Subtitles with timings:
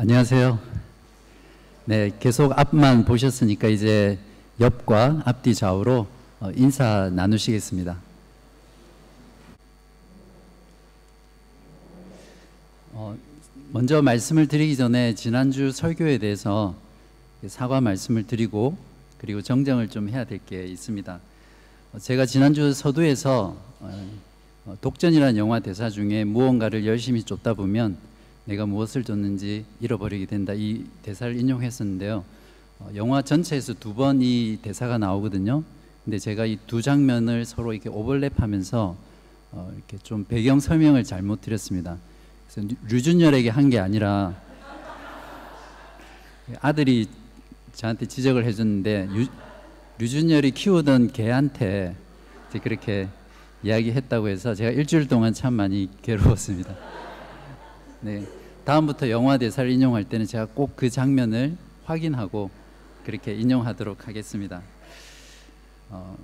[0.00, 0.58] 안녕하세요.
[1.84, 4.18] 네, 계속 앞만 보셨으니까 이제
[4.58, 6.06] 옆과 앞뒤 좌우로
[6.40, 7.98] 어, 인사 나누시겠습니다.
[12.94, 13.14] 어,
[13.72, 16.74] 먼저 말씀을 드리기 전에 지난주 설교에 대해서
[17.46, 18.78] 사과 말씀을 드리고
[19.18, 21.20] 그리고 정정을 좀 해야 될 게 있습니다.
[21.92, 27.98] 어, 제가 지난주 서두에서 어, 독전이라는 영화 대사 중에 무언가를 열심히 쫓다 보면
[28.50, 32.24] 내가 무엇을 줬는지 잃어버리게 된다 이 대사를 인용했었는데요.
[32.80, 35.62] 어, 영화 전체에서 두 번 이 대사가 나오거든요.
[36.04, 38.94] 근데 제가 이 두 장면을 서로 이렇게 오버랩하면서
[39.52, 41.96] 어, 이렇게 좀 배경 설명을 잘못 드렸습니다.
[42.52, 44.34] 그래서 류준열에게 한 게 아니라
[46.60, 47.06] 아들이
[47.74, 49.26] 저한테 지적을 해줬는데 유,
[49.98, 51.94] 류준열이 키우던 개한테
[52.64, 53.08] 그렇게
[53.62, 56.74] 이야기했다고 해서 제가 일주일 동안 참 많이 괴로웠습니다.
[58.00, 58.26] 네.
[58.70, 62.50] 다음부터 영화 대사를 인용할 때는 제가 꼭 그 장면을 확인하고
[63.04, 64.62] 그렇게 인용하도록 하겠습니다.
[65.88, 66.16] 어,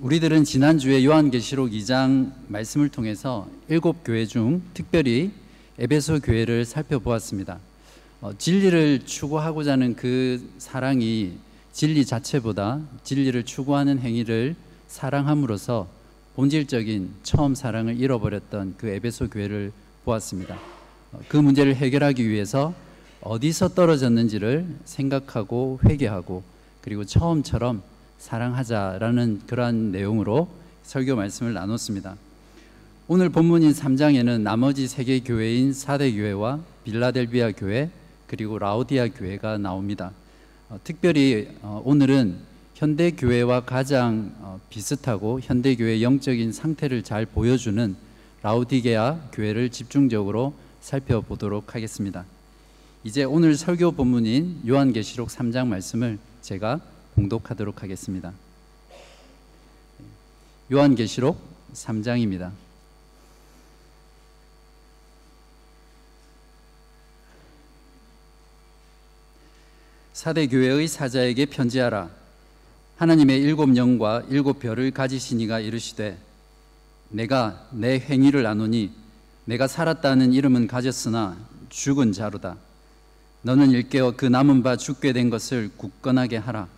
[0.00, 5.32] 우리들은 지난주에 요한계시록 2장 말씀을 통해서 일곱 교회 중 특별히
[5.80, 7.58] 에베소 교회를 살펴보았습니다.
[8.20, 11.32] 어, 진리를 추구하고자 하는 그 사랑이
[11.72, 14.54] 진리 자체보다 진리를 추구하는 행위를
[14.86, 15.88] 사랑함으로써
[16.36, 19.72] 본질적인 처음 사랑을 잃어버렸던 그 에베소 교회를
[20.04, 20.79] 보았습니다.
[21.28, 22.74] 그 문제를 해결하기 위해서
[23.20, 26.42] 어디서 떨어졌는지를 생각하고 회개하고
[26.80, 27.82] 그리고 처음처럼
[28.18, 30.48] 사랑하자라는 그러한 내용으로
[30.82, 32.16] 설교 말씀을 나눴습니다.
[33.08, 37.90] 오늘 본문인 3장에는 나머지 세 개 교회인 사대 교회와 빌라델비아 교회
[38.26, 40.12] 그리고 라우디아 교회가 나옵니다.
[40.68, 42.36] 어, 특별히 어, 오늘은
[42.74, 47.96] 현대 교회와 가장 어, 비슷하고 현대 교회의 영적인 상태를 잘 보여주는
[48.42, 52.24] 라우디게아 교회를 집중적으로 살펴보도록 하겠습니다.
[53.04, 56.80] 이제 오늘 설교 본문인 요한계시록 3장 말씀을 제가
[57.14, 58.32] 봉독하도록 하겠습니다.
[60.72, 61.40] 요한계시록
[61.72, 62.52] 3장입니다.
[70.12, 72.10] 사대 교회의 사자에게 편지하라.
[72.98, 76.18] 하나님의 일곱 영과 일곱 별을 가지신 이가 이르시되
[77.08, 78.92] 내가 내 행위를 아노니
[79.44, 81.36] 내가 살았다는 이름은 가졌으나
[81.68, 82.56] 죽은 자로다.
[83.42, 86.68] 너는 일깨어 그 남은 바 죽게 된 것을 굳건하게 하라.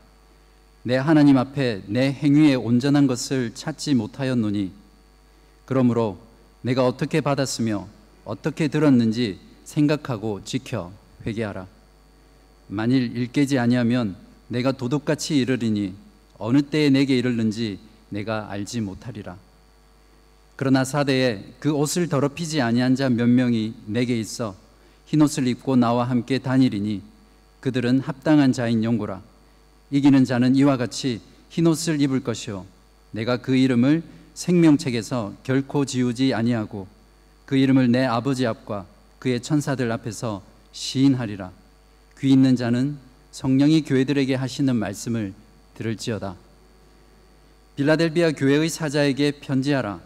[0.85, 4.73] 내 하나님 앞에 내 행위에 온전한 것을 찾지 못하였노니
[5.65, 6.19] 그러므로
[6.61, 7.89] 내가 어떻게 받았으며
[8.25, 10.93] 어떻게 들었는지 생각하고 지켜
[11.27, 11.67] 회개하라.
[12.69, 14.17] 만일 일깨지 아니하면
[14.49, 15.95] 내가 도둑같이 이르리니
[16.39, 19.37] 어느 때에 내게 이르는지 내가 알지 못하리라.
[20.57, 24.55] 그러나 사대에 그 옷을 더럽히지 아니한 자 몇 명이 내게 있어
[25.07, 27.03] 흰옷을 입고 나와 함께 다니리니
[27.61, 29.23] 그들은 합당한 자인 영고라.
[29.91, 31.21] 이기는 자는 이와 같이
[31.51, 32.65] 흰옷을 입을 것이요.
[33.11, 34.03] 내가 그 이름을
[34.35, 36.87] 생명책에서 결코 지우지 아니하고
[37.45, 38.87] 그 이름을 내 아버지 앞과
[39.19, 40.43] 그의 천사들 앞에서
[40.73, 41.53] 시인하리라.
[42.19, 42.97] 귀 있는 자는
[43.33, 45.35] 성령이 교회들에게 하시는 말씀을
[45.75, 46.37] 들을지어다.
[47.77, 50.01] 빌라델비아 교회의 사자에게 편지하라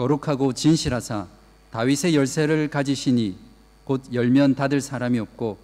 [0.00, 1.26] 거룩하고 진실하사
[1.72, 3.36] 다윗의 열쇠를 가지시니
[3.84, 5.58] 곧 열면 닫을 사람이 없고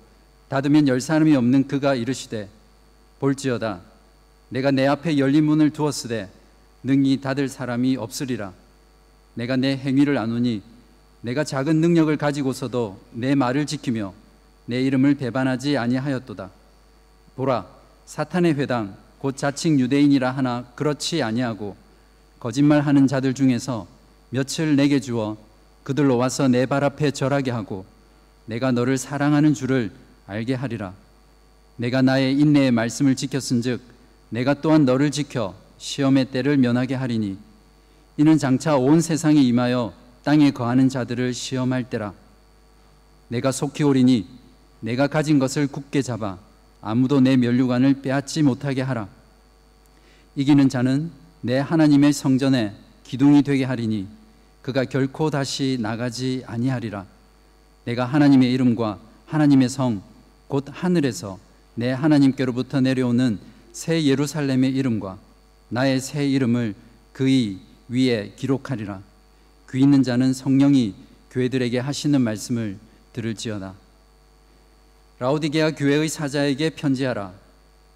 [0.49, 2.51] 닫으면 열 사람이 없는 그가 이르시되
[3.19, 3.81] 볼지어다
[4.51, 6.29] 내가 내 앞에 열린 문을 두었으되
[6.83, 8.53] 능히 닫을 사람이 없으리라.
[9.35, 10.63] 내가 내 행위를 아노니
[11.23, 14.13] 내가 작은 능력을 가지고서도 내 말을 지키며
[14.67, 16.51] 내 이름을 배반하지 아니하였도다.
[17.37, 17.67] 보라
[18.05, 21.75] 사탄의 회당 곧 자칭 유대인이라 하나 그렇지 아니하고
[22.39, 23.96] 거짓말하는 자들 중에서
[24.31, 25.37] 며칠 내게 주어
[25.83, 27.85] 그들로 와서 내 발 앞에 절하게 하고
[28.47, 29.91] 내가 너를 사랑하는 줄을
[30.27, 30.95] 알게 하리라.
[31.77, 33.81] 내가 나의 인내의 말씀을 지켰은즉
[34.31, 37.39] 내가 또한 너를 지켜 시험의 때를 면하게 하리니
[38.17, 39.93] 이는 장차 온 세상에 임하여
[40.25, 42.13] 땅에 거하는 자들을 시험할 때라.
[43.29, 44.27] 내가 속히 오리니
[44.81, 46.39] 내가 가진 것을 굳게 잡아
[46.81, 49.09] 아무도 내 면류관을 빼앗지 못하게 하라.
[50.35, 51.11] 이기는 자는
[51.41, 52.75] 내 하나님의 성전에
[53.07, 54.09] 기둥이 되게 하리니
[54.63, 57.07] 그가 결코 다시 나가지 아니하리라.
[57.85, 60.03] 내가 하나님의 이름과 하나님의 성,
[60.49, 61.39] 곧 하늘에서
[61.77, 63.39] 내 하나님께로부터 내려오는
[63.73, 65.19] 새 예루살렘의 이름과
[65.69, 66.75] 나의 새 이름을
[67.13, 67.59] 그의
[67.89, 69.01] 위에 기록하리라.
[69.71, 70.95] 귀 있는 자는 성령이
[71.31, 72.77] 교회들에게 하시는 말씀을
[73.13, 73.75] 들을지어다.
[75.21, 77.33] 라우디게아 교회의 사자에게 편지하라.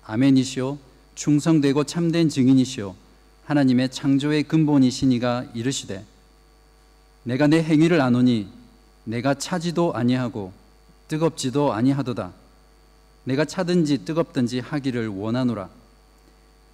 [0.05, 0.79] 아멘이시오.
[1.17, 2.95] 충성되고 참된 증인이시오.
[3.51, 6.05] 하나님의 창조의 근본이시니가 이르시되
[7.25, 8.49] 내가 내 행위를 아노니
[9.03, 10.53] 내가 차지도 아니하고
[11.09, 12.31] 뜨겁지도 아니하도다.
[13.25, 15.69] 내가 차든지 뜨겁든지 하기를 원하노라.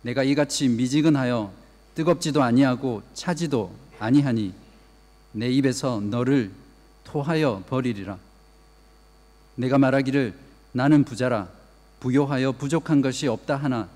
[0.03, 1.51] 내가 이같이 미지근하여
[1.95, 4.53] 뜨겁지도 아니하고 차지도 아니하니
[5.33, 6.51] 내 입에서 너를
[7.05, 8.19] 토하여 버리리라.
[9.55, 10.35] 내가 말하기를
[10.73, 11.49] 나는 부자라
[12.01, 13.89] 부요하여 부족한 것이 없다 하나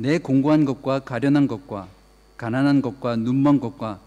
[0.00, 1.86] 내 공고한 것과 가련한 것과
[2.38, 4.00] 가난한 것과 눈먼 것과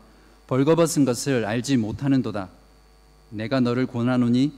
[0.47, 2.49] 벌거벗은 것을 알지 못하는도다.
[3.29, 4.51] 내가 너를 권하노니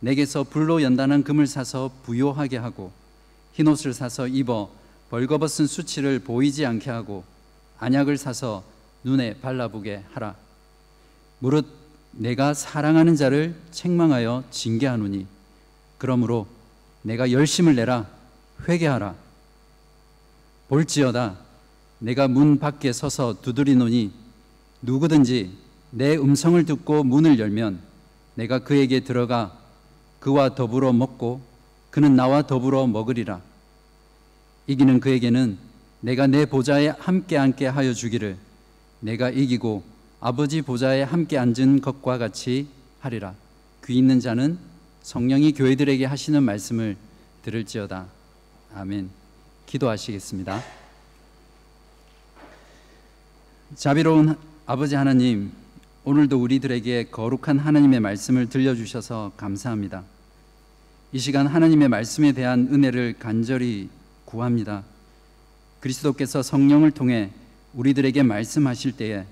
[0.00, 2.90] 내게서 불로 연단한 금을 사서 부요하게 하고
[3.52, 4.70] 흰 옷을 사서 입어
[5.10, 7.22] 벌거벗은 수치를 보이지 않게 하고
[7.78, 8.64] 안약을 사서
[9.04, 10.36] 눈에 발라보게 하라.
[11.38, 11.66] 무릇
[12.12, 15.26] 내가 사랑하는 자를 책망하여 징계하노니
[15.98, 16.46] 그러므로
[17.02, 18.06] 내가 열심을 내라
[18.66, 19.27] 회개하라.
[20.68, 21.36] 볼지어다
[21.98, 24.12] 내가 문 밖에 서서 두드리노니
[24.82, 25.50] 누구든지
[25.90, 27.80] 내 음성을 듣고 문을 열면
[28.34, 29.58] 내가 그에게 들어가
[30.20, 31.40] 그와 더불어 먹고
[31.90, 33.40] 그는 나와 더불어 먹으리라.
[34.66, 35.58] 이기는 그에게는
[36.00, 38.36] 내가 내 보좌에 함께 앉게 하여 주기를
[39.00, 39.82] 내가 이기고
[40.20, 42.68] 아버지 보좌에 함께 앉은 것과 같이
[43.00, 43.34] 하리라.
[43.86, 44.58] 귀 있는 자는
[45.02, 46.96] 성령이 교회들에게 하시는 말씀을
[47.42, 48.06] 들을지어다.
[48.74, 49.17] 아멘.
[49.68, 50.62] 기도하시겠습니다.
[53.76, 54.34] 자비로운
[54.66, 55.52] 아버지 하나님,
[56.04, 60.04] 오늘도 우리들에게 거룩한 하나님의 말씀을 들려주셔서 감사합니다.
[61.12, 63.90] 이 시간 하나님의 말씀에 대한 은혜를 간절히
[64.24, 64.84] 구합니다.
[65.80, 67.30] 그리스도께서 성령을 통해
[67.74, 69.26] 우리들에게 말씀하실 때에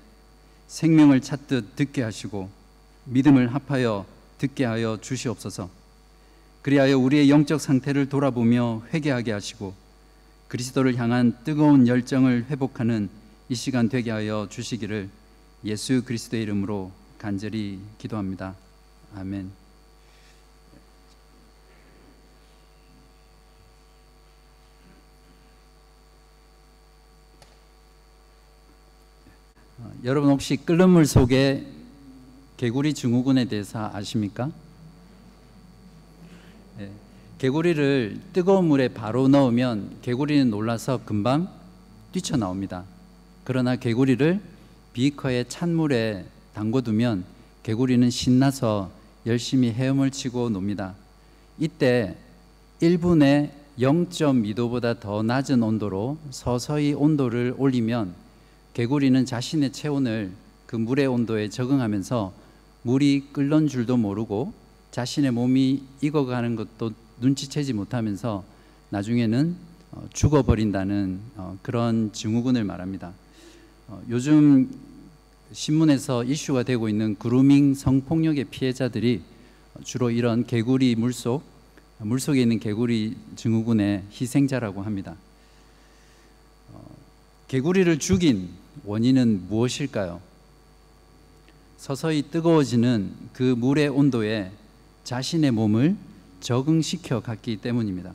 [0.67, 2.49] 생명을 찾듯 듣게 하시고
[3.05, 4.05] 믿음을 합하여
[4.37, 5.69] 듣게 하여 주시옵소서.
[6.61, 9.86] 그리하여 우리의 영적 상태를 돌아보며 회개하게 하시고
[10.47, 13.09] 그리스도를 향한 뜨거운 열정을 회복하는
[13.49, 15.09] 이 시간 되게 하여 주시기를
[15.65, 18.55] 예수 그리스도의 이름으로 간절히 기도합니다.
[19.15, 19.51] 아멘.
[29.79, 31.67] 어, 여러분 혹시 끓는 물 속에
[32.57, 34.51] 개구리 증후군에 대해서 아십니까?
[36.77, 36.91] 네.
[37.37, 41.47] 개구리를 뜨거운 물에 바로 넣으면 개구리는 놀라서 금방
[42.11, 42.83] 뛰쳐나옵니다.
[43.43, 44.41] 그러나 개구리를
[44.93, 46.25] 비커에 찬물에
[46.55, 47.23] 담궈두면
[47.61, 48.89] 개구리는 신나서
[49.27, 50.95] 열심히 헤엄을 치고 놉니다.
[51.59, 52.15] 이때
[52.81, 58.15] 1분에 0.2도보다 더 낮은 온도로 서서히 온도를 올리면
[58.73, 60.31] 개구리는 자신의 체온을
[60.65, 62.33] 그 물의 온도에 적응하면서
[62.81, 64.53] 물이 끓는 줄도 모르고
[64.89, 68.43] 자신의 몸이 익어가는 것도 눈치채지 못하면서
[68.89, 69.55] 나중에는
[69.91, 73.13] 어, 죽어버린다는 어, 그런 증후군을 말합니다.
[73.87, 74.69] 어, 요즘
[75.51, 79.21] 신문에서 이슈가 되고 있는 그루밍 성폭력의 피해자들이
[79.83, 81.43] 주로 이런 개구리 물속
[81.99, 85.15] 물속에 있는 개구리 증후군의 희생자라고 합니다.
[87.47, 88.49] 개구리를 죽인
[88.83, 90.21] 원인은 무엇일까요?
[91.77, 94.51] 서서히 뜨거워지는 그 물의 온도에
[95.05, 95.95] 자신의 몸을
[96.39, 98.13] 적응시켜 갔기 때문입니다.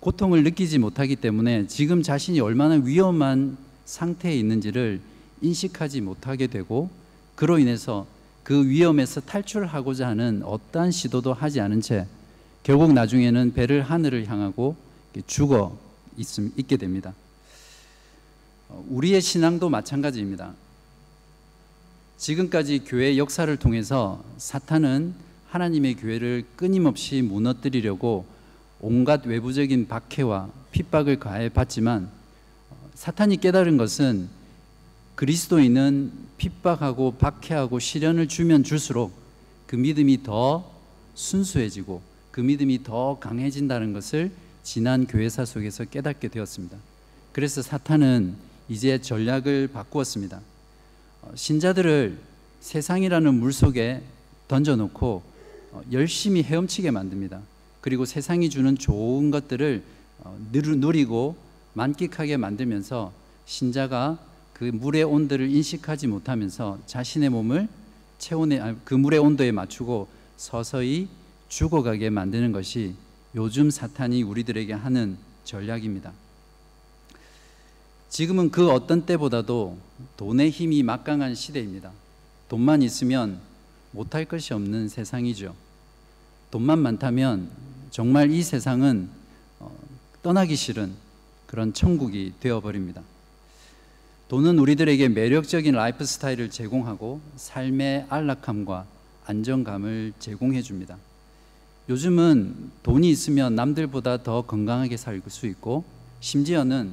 [0.00, 5.00] 고통을 느끼지 못하기 때문에 지금 자신이 얼마나 위험한 상태에 있는지를
[5.40, 6.90] 인식하지 못하게 되고
[7.34, 8.06] 그로 인해서
[8.42, 12.06] 그 위험에서 탈출하고자 하는 어떠한 시도도 하지 않은 채
[12.62, 14.76] 결국 나중에는 배를 하늘을 향하고
[15.26, 15.78] 죽어
[16.16, 17.14] 있게 됩니다.
[18.68, 20.54] 어, 우리의 신앙도 마찬가지입니다.
[22.18, 25.14] 지금까지 교회 역사를 통해서 사탄은
[25.48, 28.26] 하나님의 교회를 끊임없이 무너뜨리려고
[28.80, 32.10] 온갖 외부적인 박해와 핍박을 가해 봤지만
[32.94, 34.28] 사탄이 깨달은 것은
[35.14, 39.12] 그리스도인은 핍박하고 박해하고 시련을 주면 줄수록
[39.66, 40.70] 그 믿음이 더
[41.14, 42.00] 순수해지고
[42.30, 44.30] 그 믿음이 더 강해진다는 것을
[44.62, 46.76] 지난 교회사 속에서 깨닫게 되었습니다.
[47.32, 48.36] 그래서 사탄은
[48.68, 50.40] 이제 전략을 바꾸었습니다.
[51.22, 52.18] 어, 신자들을
[52.60, 54.02] 세상이라는 물 속에
[54.46, 55.27] 던져놓고 어,
[55.92, 57.40] 열심히 헤엄치게 만듭니다.
[57.80, 59.82] 그리고 세상이 주는 좋은 것들을
[60.20, 61.36] 어, 누리고
[61.74, 63.12] 만끽하게 만들면서
[63.46, 64.18] 신자가
[64.52, 67.68] 그 물의 온도를 인식하지 못하면서 자신의 몸을
[68.18, 71.08] 체온에 그 물의 온도에 맞추고 서서히
[71.48, 72.94] 죽어가게 만드는 것이
[73.34, 76.12] 요즘 사탄이 우리들에게 하는 전략입니다.
[78.08, 79.78] 지금은 그 어떤 때보다도
[80.16, 81.92] 돈의 힘이 막강한 시대입니다.
[82.48, 83.38] 돈만 있으면
[83.92, 85.54] 못할 것이 없는 세상이죠.
[86.50, 87.48] 돈만 많다면
[87.90, 89.08] 정말 이 세상은
[89.58, 89.70] 어,
[90.22, 90.92] 떠나기 싫은
[91.46, 93.02] 그런 천국이 되어버립니다.
[94.28, 98.86] 돈은 우리들에게 매력적인 라이프 스타일을 제공하고 삶의 안락함과
[99.26, 100.96] 안정감을 제공해 줍니다.
[101.88, 105.84] 요즘은 돈이 있으면 남들보다 더 건강하게 살 수 있고
[106.20, 106.92] 심지어는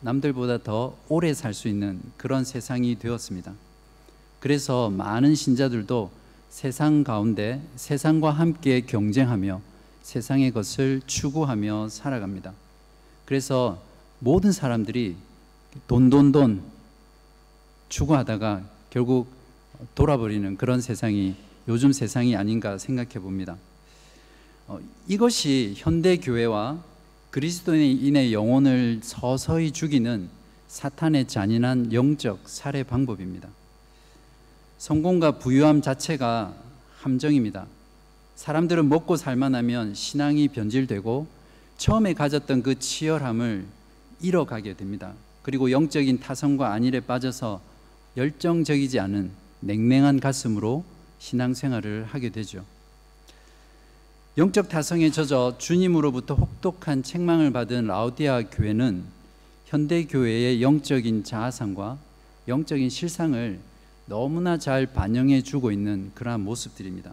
[0.00, 3.52] 남들보다 더 오래 살 수 있는 그런 세상이 되었습니다.
[4.38, 6.10] 그래서 많은 신자들도
[6.50, 9.60] 세상 가운데 세상과 함께 경쟁하며
[10.02, 12.52] 세상의 것을 추구하며 살아갑니다.
[13.24, 13.82] 그래서
[14.20, 15.16] 모든 사람들이
[15.86, 16.62] 돈, 돈, 돈
[17.88, 19.28] 추구하다가 결국
[19.94, 21.36] 돌아버리는 그런 세상이
[21.68, 23.56] 요즘 세상이 아닌가 생각해 봅니다.
[24.66, 26.82] 어, 이것이 현대 교회와
[27.30, 30.28] 그리스도인의 영혼을 서서히 죽이는
[30.68, 33.48] 사탄의 잔인한 영적 살해 방법입니다.
[34.78, 36.54] 성공과 부유함 자체가
[37.00, 37.66] 함정입니다.
[38.36, 41.26] 사람들은 먹고 살만하면 신앙이 변질되고
[41.76, 43.66] 처음에 가졌던 그 치열함을
[44.20, 45.12] 잃어가게 됩니다.
[45.42, 47.60] 그리고 영적인 타성과 안일에 빠져서
[48.16, 49.30] 열정적이지 않은
[49.60, 50.84] 냉랭한 가슴으로
[51.18, 52.64] 신앙생활을 하게 되죠.
[54.36, 59.02] 영적 타성에 젖어 주님으로부터 혹독한 책망을 받은 라우디아 교회는
[59.66, 61.98] 현대 교회의 영적인 자아상과
[62.46, 63.58] 영적인 실상을
[64.08, 67.12] 너무나 잘 반영해 주고 있는 그러한 모습들입니다.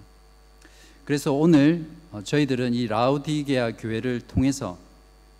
[1.03, 4.77] 그래서 오늘 어, 저희들은 이 라우디게아 교회를 통해서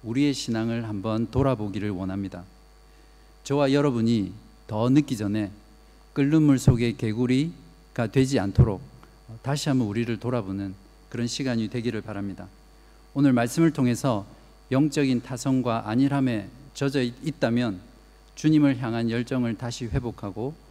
[0.04, 2.44] 우리의 신앙을 한번 돌아보기를 원합니다.
[3.46, 4.34] 저와 여러분이
[4.68, 5.50] 더 늦기 전에
[6.14, 8.82] 끓는 물 속의 개구리가 되지 않도록
[9.42, 10.76] 다시 한번 우리를 돌아보는
[11.10, 12.48] 그런 시간이 되기를 바랍니다.
[13.14, 14.26] 오늘 말씀을 통해서
[14.72, 17.80] 영적인 타성과 안일함에 젖어 있다면
[18.36, 20.65] 주님을 향한 열정을 다시 회복하고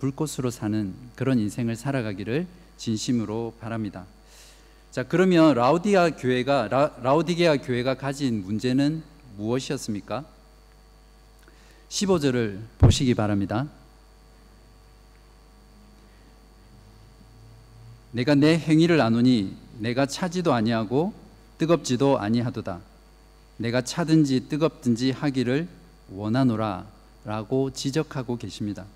[0.00, 4.04] 불꽃으로 사는 그런 인생을 살아가기를 진심으로 바랍니다.
[4.90, 9.02] 자, 그러면 라우디아 교회가 라, 우디게아 교회가 가진 문제는
[9.36, 10.24] 무엇이었습니까?
[11.88, 13.68] 15절을 보시기 바랍니다.
[18.12, 21.12] 내가 내 행위를 아노니 내가 차지도 아니하고
[21.58, 22.80] 뜨겁지도 아니하도다.
[23.58, 25.68] 내가 차든지 뜨겁든지 하기를
[26.10, 28.86] 원하노라라고 지적하고 계십니다.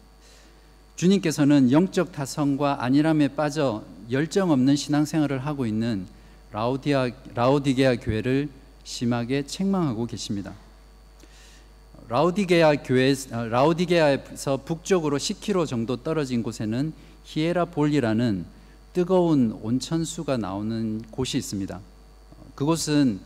[1.00, 6.04] 주님께서는 영적 타성과 안일함에 빠져 열정 없는 신앙생활을 하고 있는
[6.52, 8.50] 라우디아 라우디게아 교회를
[8.85, 10.52] 심하게 책망하고 계십니다.
[12.11, 16.92] 라우디게아 교회 라우디게아에서 북쪽으로 10km 정도 떨어진 곳에는
[17.25, 18.45] 히에라볼리라는
[18.92, 21.80] 뜨거운 온천수가 나오는 곳이 있습니다.
[22.54, 23.21] 그곳은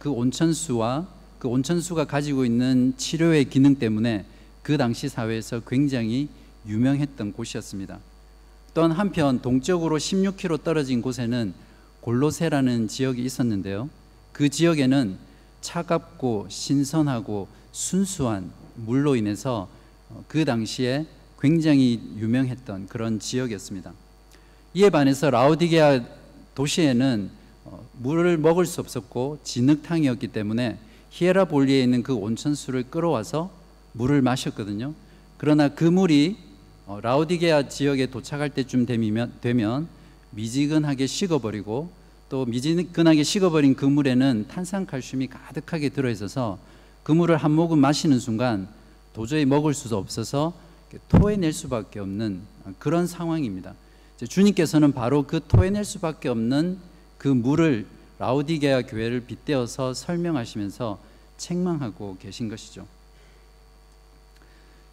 [0.00, 1.06] 그 온천수와
[1.38, 4.24] 그 온천수가 가지고 있는 치료의 기능 때문에
[4.64, 6.28] 그 당시 사회에서 굉장히
[6.66, 7.98] 유명했던 곳이었습니다.
[8.74, 11.54] 또한 한편 동쪽으로 16km 떨어진 곳에는
[12.00, 13.88] 골로세라는 지역이 있었는데요.
[14.32, 15.16] 그 지역에는
[15.60, 19.68] 차갑고 신선하고 순수한 물로 인해서
[20.28, 21.06] 그 당시에
[21.40, 23.92] 굉장히 유명했던 그런 지역이었습니다.
[24.74, 26.00] 이에 반해서 라우디게아
[26.54, 27.30] 도시에는
[27.64, 30.78] 어, 물을 먹을 수 없었고 진흙탕이었기 때문에
[31.10, 33.50] 히에라볼리에 있는 그 온천수를 끌어와서
[33.92, 34.94] 물을 마셨거든요.
[35.36, 36.49] 그러나 그 물이
[36.90, 39.86] 어, 라우디게아 지역에 도착할 때쯤 되면, 되면
[40.30, 41.88] 미지근하게 식어버리고
[42.28, 46.58] 또 미지근하게 식어버린 그 물에는 탄산칼슘이 가득하게 들어있어서
[47.04, 48.66] 그 물을 한 모금 마시는 순간
[49.14, 50.52] 도저히 먹을 수도 없어서
[51.08, 52.40] 토해낼 수밖에 없는
[52.80, 53.74] 그런 상황입니다.
[54.28, 56.76] 주님께서는 바로 그 토해낼 수밖에 없는
[57.18, 57.86] 그 물을
[58.18, 60.98] 라우디게아 교회를 빗대어서 설명하시면서
[61.36, 62.84] 책망하고 계신 것이죠.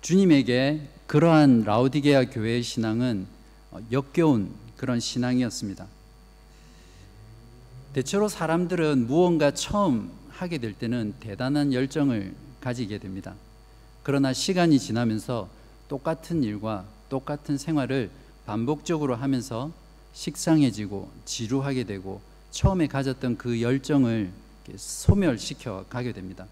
[0.02, 3.28] 주님에게 그러한 라우디게아 교회의 신앙은
[3.92, 5.88] 역겨운 그런 신앙이었습니다.
[7.94, 13.34] 대체로 사람들은 무언가 처음 하게 될 때는 대단한 열정을 가지게 됩니다.
[14.04, 15.50] 그러나 시간이 지나면서
[15.88, 18.10] 똑같은 일과 똑같은 생활을
[18.46, 19.72] 반복적으로 하면서
[20.14, 24.32] 식상해지고 지루하게 되고 처음에 가졌던 그 열정을
[24.76, 26.46] 소멸시켜 가게 됩니다.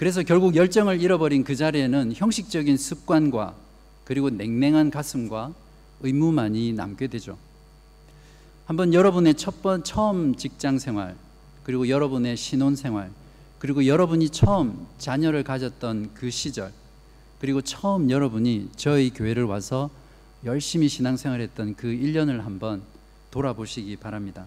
[0.00, 3.54] 그래서 결국 열정을 잃어버린 그 자리에는 형식적인 습관과
[4.06, 5.52] 그리고 냉랭한 가슴과
[6.00, 7.36] 의무만이 남게 되죠.
[8.64, 11.16] 한번 여러분의 첫 번 처음 직장 생활
[11.64, 13.10] 그리고 여러분의 신혼 생활
[13.58, 16.72] 그리고 여러분이 처음 자녀를 가졌던 그 시절
[17.38, 19.90] 그리고 처음 여러분이 저희 교회를 와서
[20.46, 22.80] 열심히 신앙생활했던 그 1년을 한번
[23.30, 24.46] 돌아보시기 바랍니다.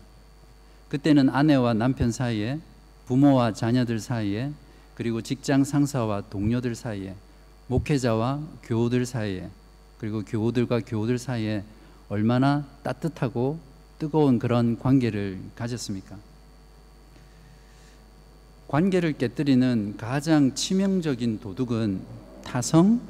[0.90, 2.60] 그때는 아내와 남편 사이에
[3.06, 4.52] 부모와 자녀들 사이에
[4.96, 7.16] 그리고 직장 상사와 동료들 사이에
[7.68, 9.50] 목회자와 교우들 사이에
[9.98, 11.64] 그리고 교우들과 교우들 사이에
[12.10, 13.60] 얼마나 따뜻하고
[13.98, 16.18] 뜨거운 그런 관계를 가졌습니까?
[18.68, 22.02] 관계를 깨뜨리는 가장 치명적인 도둑은
[22.44, 23.02] 타성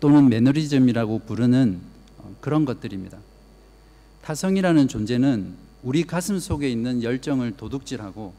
[0.00, 1.80] 또는 매너리즘이라고 부르는
[2.40, 3.18] 그런 것들입니다.
[4.22, 8.34] 타성이라는 존재는 우리 가슴 속에 있는 열정을 도둑질하고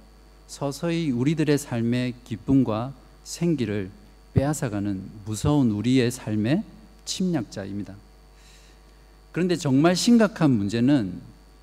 [0.53, 2.93] 서서히 우리들의 삶의 기쁨과
[3.23, 3.89] 생기를
[4.35, 6.63] 빼앗아가는 무서운 우리의 삶의
[7.05, 7.95] 침략자입니다.
[9.31, 11.19] 그런데 정말 심각한 문제는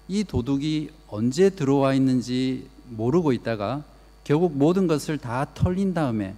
[0.09, 3.85] 이 도둑이 언제 들어와 있는지 모르고 있다가
[4.25, 6.35] 결국 모든 것을 다 털린 다음에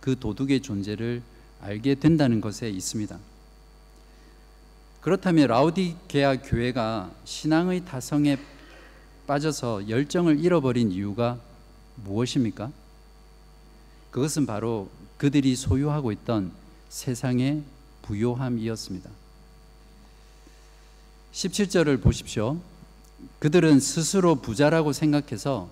[0.00, 1.22] 그 도둑의 존재를
[1.60, 3.16] 알게 된다는 것에 있습니다.
[5.02, 8.38] 그렇다면 라우디게아 교회가 신앙의 타성에
[9.28, 11.38] 빠져서 열정을 잃어버린 이유가
[11.96, 12.70] 무엇입니까?
[14.10, 16.52] 그것은 바로 그들이 소유하고 있던
[16.88, 17.62] 세상의
[18.02, 19.10] 부요함이었습니다.
[21.32, 22.60] 17절을 보십시오.
[23.38, 25.68] 그들은 스스로 부자라고 생각해서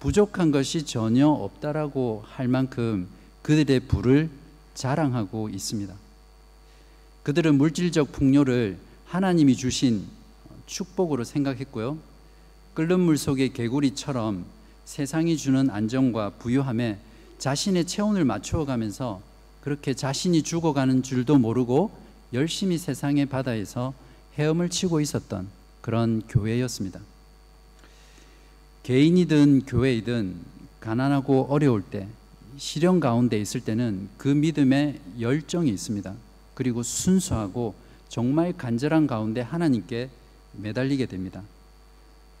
[0.00, 3.08] 부족한 것이 전혀 없다라고 할 만큼
[3.42, 4.30] 그들의 부를
[4.74, 5.94] 자랑하고 있습니다.
[7.22, 10.06] 그들은 물질적 풍요를 하나님이 주신
[10.66, 11.98] 축복으로 생각했고요.
[12.74, 14.44] 끓는 물 속의 개구리처럼
[14.88, 16.98] 세상이 주는 안정과 부유함에
[17.36, 19.20] 자신의 체온을 맞추어 가면서
[19.60, 21.90] 그렇게 자신이 죽어가는 줄도 모르고
[22.32, 23.92] 열심히 세상의 바다에서
[24.38, 25.46] 헤엄을 치고 있었던
[25.82, 27.00] 그런 교회였습니다.
[28.82, 30.36] 개인이든 교회이든
[30.80, 32.08] 가난하고 어려울 때
[32.56, 36.14] 시련 가운데 있을 때는 그 믿음에 열정이 있습니다.
[36.54, 37.74] 그리고 순수하고
[38.08, 40.08] 정말 간절한 가운데 하나님께
[40.54, 41.42] 매달리게 됩니다.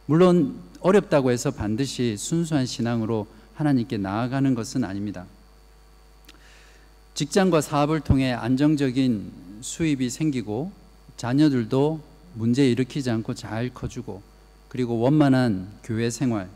[0.06, 5.26] 물론 어렵다고 해서 반드시 순수한 신앙으로 하나님께 나아가는 것은 아닙니다.
[7.14, 10.70] 직장과 사업을 통해 안정적인 수입이 생기고
[11.16, 12.00] 자녀들도
[12.34, 14.22] 문제 일으키지 않고 잘 커주고
[14.68, 16.48] 그리고 원만한 교회 생활,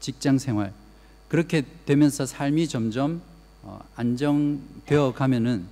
[0.00, 0.72] 직장 생활
[1.28, 3.20] 그렇게 되면서 삶이 점점
[3.62, 5.66] 어, 안정되어 가면은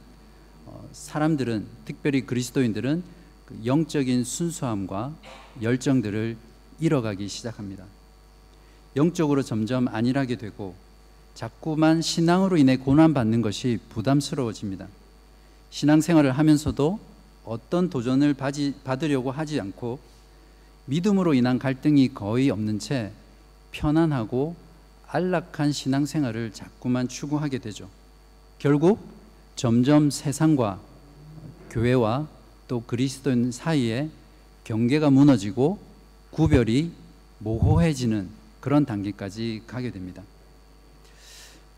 [0.67, 3.03] 어, 사람들은 특별히 그리스도인들은
[3.47, 5.15] 그 영적인 순수함과
[5.63, 6.37] 열정들을
[6.81, 7.85] 잃어가기 시작합니다.
[8.97, 10.75] 영적으로 점점 안일하게 되고
[11.35, 14.89] 자꾸만 신앙으로 인해 고난받는 것이 부담스러워집니다.
[15.71, 16.99] 신앙생활을 하면서도
[17.45, 18.35] 어떤 도전을
[18.85, 19.99] 받으려고 하지 않고
[20.87, 23.13] 믿음으로 인한 갈등이 거의 없는 채
[23.73, 24.57] 편안하고
[25.09, 27.89] 안락한 신앙생활을 자꾸만 추구하게 되죠.
[28.59, 28.99] 결국
[29.55, 30.81] 점점 세상과
[31.71, 32.27] 교회와
[32.69, 34.09] 또 그리스도인 사이에
[34.65, 35.79] 경계가 무너지고
[36.37, 36.93] 구별이
[37.39, 38.29] 모호해지는
[38.61, 40.23] 그런 단계까지 가게 됩니다.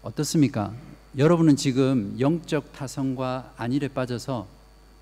[0.03, 0.75] 어떻습니까?
[1.17, 4.49] 여러분은 지금 영적 타성과 안일에 빠져서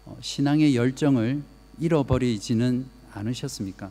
[0.04, 1.42] 어, 신앙의 열정을
[1.80, 3.90] 잃어버리지는 않으셨습니까?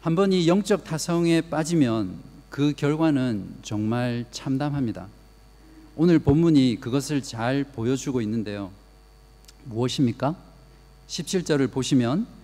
[0.00, 5.08] 한번 이 영적 타성에 빠지면 그 결과는 정말 참담합니다.
[5.94, 8.70] 오늘 본문이 그것을 잘 보여주고 있는데요.
[9.66, 10.34] 무엇입니까?
[11.06, 12.35] 17절을 보시면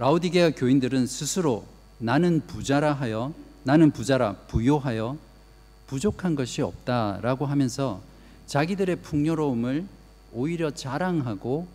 [0.00, 1.66] 라우디게아 교인들은 스스로
[1.98, 3.34] 나는 부자라 하여
[3.64, 5.18] 나는 부자라 부요하여
[5.88, 8.00] 부족한 것이 없다라고 하면서
[8.46, 9.84] 자기들의 풍요로움을
[10.32, 11.68] 오히려 자랑하고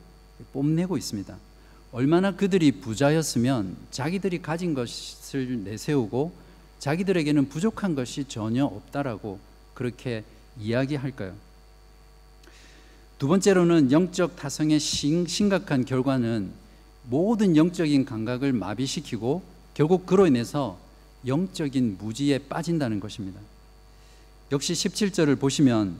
[0.53, 1.37] 뽐내고 있습니다.
[1.91, 6.33] 얼마나 그들이 부자였으면 자기들이 가진 것을 내세우고
[6.79, 9.37] 자기들에게는 부족한 것이 전혀 없다라고
[9.75, 10.23] 그렇게
[10.59, 11.35] 이야기할까요?
[13.19, 16.64] 두 번째로는 영적 타성의 심각한 결과는
[17.09, 20.77] 모든 영적인 감각을 마비시키고 결국 그로 인해서
[21.25, 23.39] 영적인 무지에 빠진다는 것입니다.
[24.51, 25.95] 역시 17절을 보시면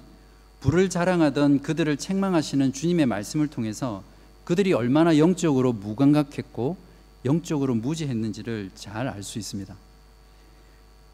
[0.62, 4.04] 불을 자랑하던 그들을 책망하시는 주님의 말씀을 통해서
[4.44, 6.78] 그들이 얼마나 영적으로 무감각했고
[7.26, 9.76] 영적으로 무지했는지를 잘 알 수 있습니다.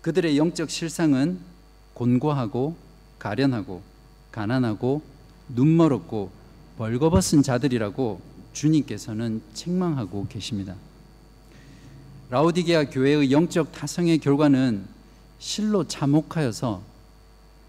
[0.02, 1.40] 그들의 영적 실상은
[1.94, 2.76] 곤고하고
[3.20, 3.82] 가련하고
[4.32, 5.02] 가난하고
[5.50, 6.32] 눈멀었고
[6.78, 10.76] 벌거벗은 자들이라고 주님께서는 책망하고 계십니다.
[12.30, 14.86] 라우디게아 교회의 영적 타성의 결과는
[15.40, 16.82] 실로 참혹하여서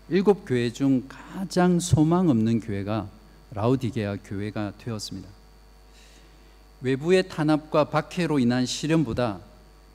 [0.09, 3.09] 일곱 교회 중 가장 소망 없는 교회가
[3.53, 5.29] 라우디게아 교회가 되었습니다.
[6.83, 9.41] 외부의 탄압과 박해로 인한 시련보다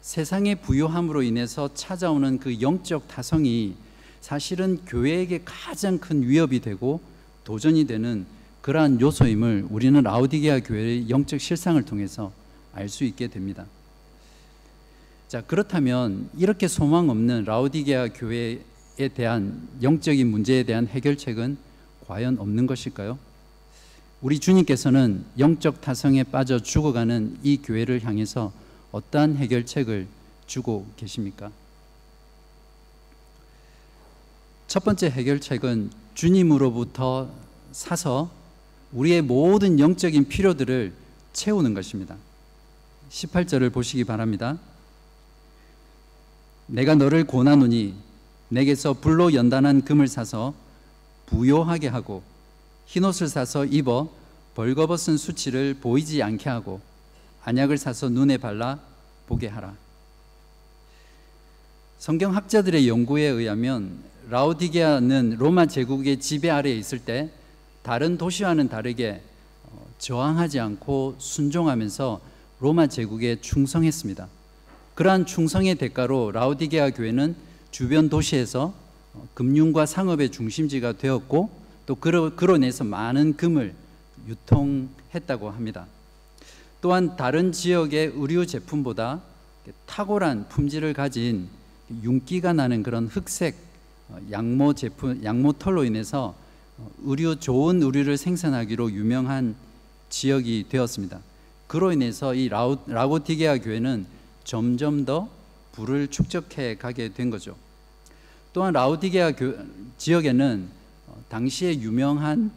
[0.02, 3.76] 세상의 부요함으로 인해서 찾아오는 그 영적 타성이
[4.22, 7.02] 사실은 교회에게 가장 큰 위협이 되고
[7.44, 8.26] 도전이 되는
[8.68, 12.34] 그러한 요소임을 우리는 라우디게아 교회의 영적 실상을 통해서
[12.74, 13.66] 알 수 있게 됩니다.
[15.30, 21.58] 자, 그렇다면 이렇게 소망 없는 라우디게아 교회에 대한 영적인 문제에 대한 해결책은
[22.08, 23.18] 과연 없는 것일까요?
[24.22, 28.52] 우리 주님께서는 영적 타성에 빠져 죽어가는 이 교회를 향해서
[28.92, 30.08] 어떠한 해결책을
[30.46, 31.52] 주고 계십니까?
[34.68, 37.30] 첫 번째 해결책은 주님으로부터
[37.72, 38.36] 사서
[38.94, 40.94] 우리의 모든 영적인 필요들을
[41.34, 42.16] 채우는 것입니다.
[43.10, 44.58] 18절을 보시기 바랍니다.
[46.68, 47.96] 내가 너를 고나노니
[48.50, 50.54] 내게서 불로 연단한 금을 사서
[51.28, 52.24] 부요하게 하고
[52.86, 54.10] 흰옷을 사서 입어
[54.56, 56.82] 벌거벗은 수치를 보이지 않게 하고
[57.44, 58.80] 안약을 사서 눈에 발라
[59.28, 59.76] 보게 하라.
[62.00, 67.30] 성경 학자들의 연구에 의하면 라오디게아는 로마 제국의 지배 아래에 있을 때
[67.88, 69.22] 다른 도시와는 다르게
[69.64, 72.20] 어, 저항하지 않고 순종하면서
[72.60, 74.28] 로마 제국에 충성했습니다.
[74.94, 77.38] 그러한 충성의 대가로 라오디게아 교회는
[77.72, 78.74] 주변 도시에서
[79.14, 81.50] 어, 금융과 상업의 중심지가 되었고
[81.86, 83.74] 또 그로, 그로 인해서 많은 금을
[84.28, 85.86] 유통했다고 합니다.
[86.82, 89.22] 또한 다른 지역의 의류 제품보다
[89.86, 91.48] 탁월한 품질을 가진
[92.04, 93.56] 윤기가 나는 그런 흑색
[94.10, 96.47] 어, 양모 제품, 양모 털로 인해서 어,
[97.04, 99.56] 의류 좋은 의류를 생산하기로 유명한
[100.10, 101.20] 지역이 되었습니다.
[101.68, 104.06] 그로 인해서 이 라우, 라고티게아 교회는
[104.44, 105.30] 점점 더
[105.74, 107.56] 부를 축적해 가게 된 거죠.
[108.54, 109.34] 또한 라우디게아
[109.98, 110.70] 지역에는
[111.08, 112.52] 어, 당시에 유명한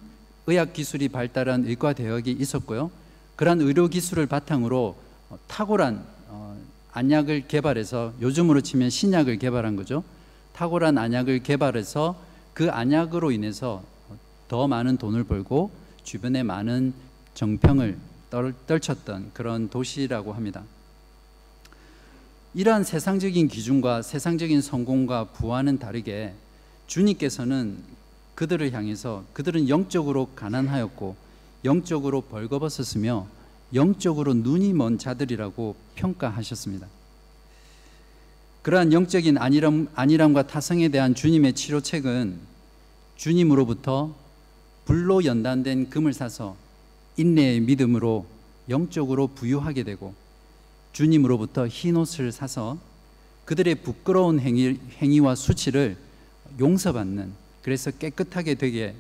[0.47, 2.91] 의학 기술이 발달한 의과 대학이 있었고요.
[3.37, 4.97] 그러한 의료 기술을 바탕으로
[5.47, 6.05] 탁월한
[6.93, 10.03] 안약을 개발해서 요즘으로 치면 신약을 개발한 거죠.
[10.55, 12.21] 탁월한 안약을 개발해서
[12.53, 13.83] 그 안약으로 인해서
[14.51, 15.71] 더 많은 돈을 벌고
[16.03, 16.93] 주변에 많은
[17.35, 17.97] 정평을
[18.31, 20.65] 떨, 떨쳤던 그런 도시라고 합니다.
[22.55, 26.35] 이러한 세상적인 기준과 세상적인 성공과 부와는 다르게
[26.89, 27.79] 주님께서는
[28.35, 31.15] 그들을 향해서 그들은 영적으로 가난하였고
[31.65, 33.29] 영적으로 벌거벗었으며
[33.73, 36.89] 영적으로 눈이 먼 자들이라고 평가하셨습니다.
[38.63, 42.37] 그러한 영적인 안일함, 안일함과 타성에 대한 주님의 치료책은
[43.15, 44.19] 주님으로부터
[44.91, 46.57] 불로 연단된 금을 사서
[47.17, 48.27] 인내의 믿음으로
[48.69, 50.15] 영적으로 부유하게 되고
[50.93, 52.77] 주님으로부터 흰 옷을 사서
[53.45, 55.97] 그들의 부끄러운 행위, 행위와 수치를
[56.59, 57.31] 용서받는
[57.63, 58.97] 그래서 깨끗하게 되게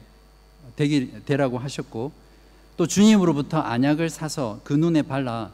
[0.76, 2.12] 되기 되라고 하셨고
[2.76, 5.50] 또 주님으로부터 안약을 사서 그 눈에 발라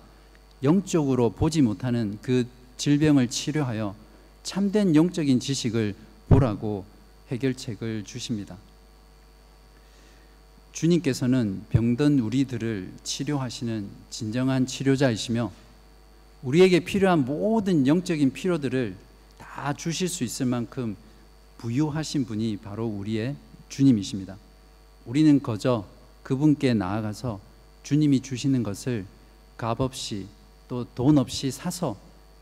[0.62, 2.46] 영적으로 보지 못하는 그
[2.76, 3.94] 질병을 치료하여
[4.42, 5.94] 참된 영적인 지식을
[6.28, 6.84] 보라고
[7.30, 8.58] 해결책을 주십니다.
[10.76, 15.50] 주님께서는 병든 우리들을 치료하시는 진정한 치료자이시며
[16.42, 18.94] 우리에게 필요한 모든 영적인 필요들을
[19.38, 20.94] 다 주실 수 있을 만큼
[21.56, 23.36] 부유하신 분이 바로 우리의
[23.70, 24.36] 주님이십니다.
[25.06, 25.86] 우리는 거저
[26.22, 27.40] 그분께 나아가서
[27.82, 29.06] 주님이 주시는 것을
[29.56, 30.26] 값없이
[30.68, 31.96] 또 돈 없이 사서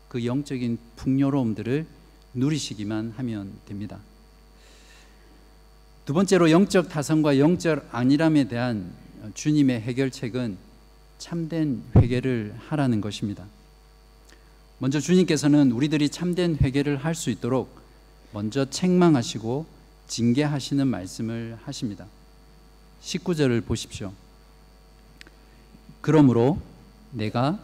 [0.09, 1.87] 그 영적인 풍요로움들을
[2.33, 4.01] 누리시기만 하면 됩니다.
[6.05, 8.93] 두 번째로 영적 타성과 영적 안일함에 대한
[9.33, 10.55] 주님의 해결책은
[11.17, 13.45] 참된 회개를 하라는 것입니다.
[14.77, 17.79] 먼저 주님께서는 우리들이 참된 회개를 할 수 있도록
[18.33, 19.65] 먼저 책망하시고
[20.07, 22.05] 징계하시는 말씀을 하십니다.
[23.01, 24.13] 19절을 보십시오.
[26.01, 26.59] 그러므로
[27.11, 27.57] 내가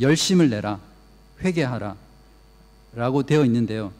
[0.00, 0.80] 열심을 내라
[1.42, 1.96] 회개하라
[2.94, 3.92] 라고 되어 있는데요.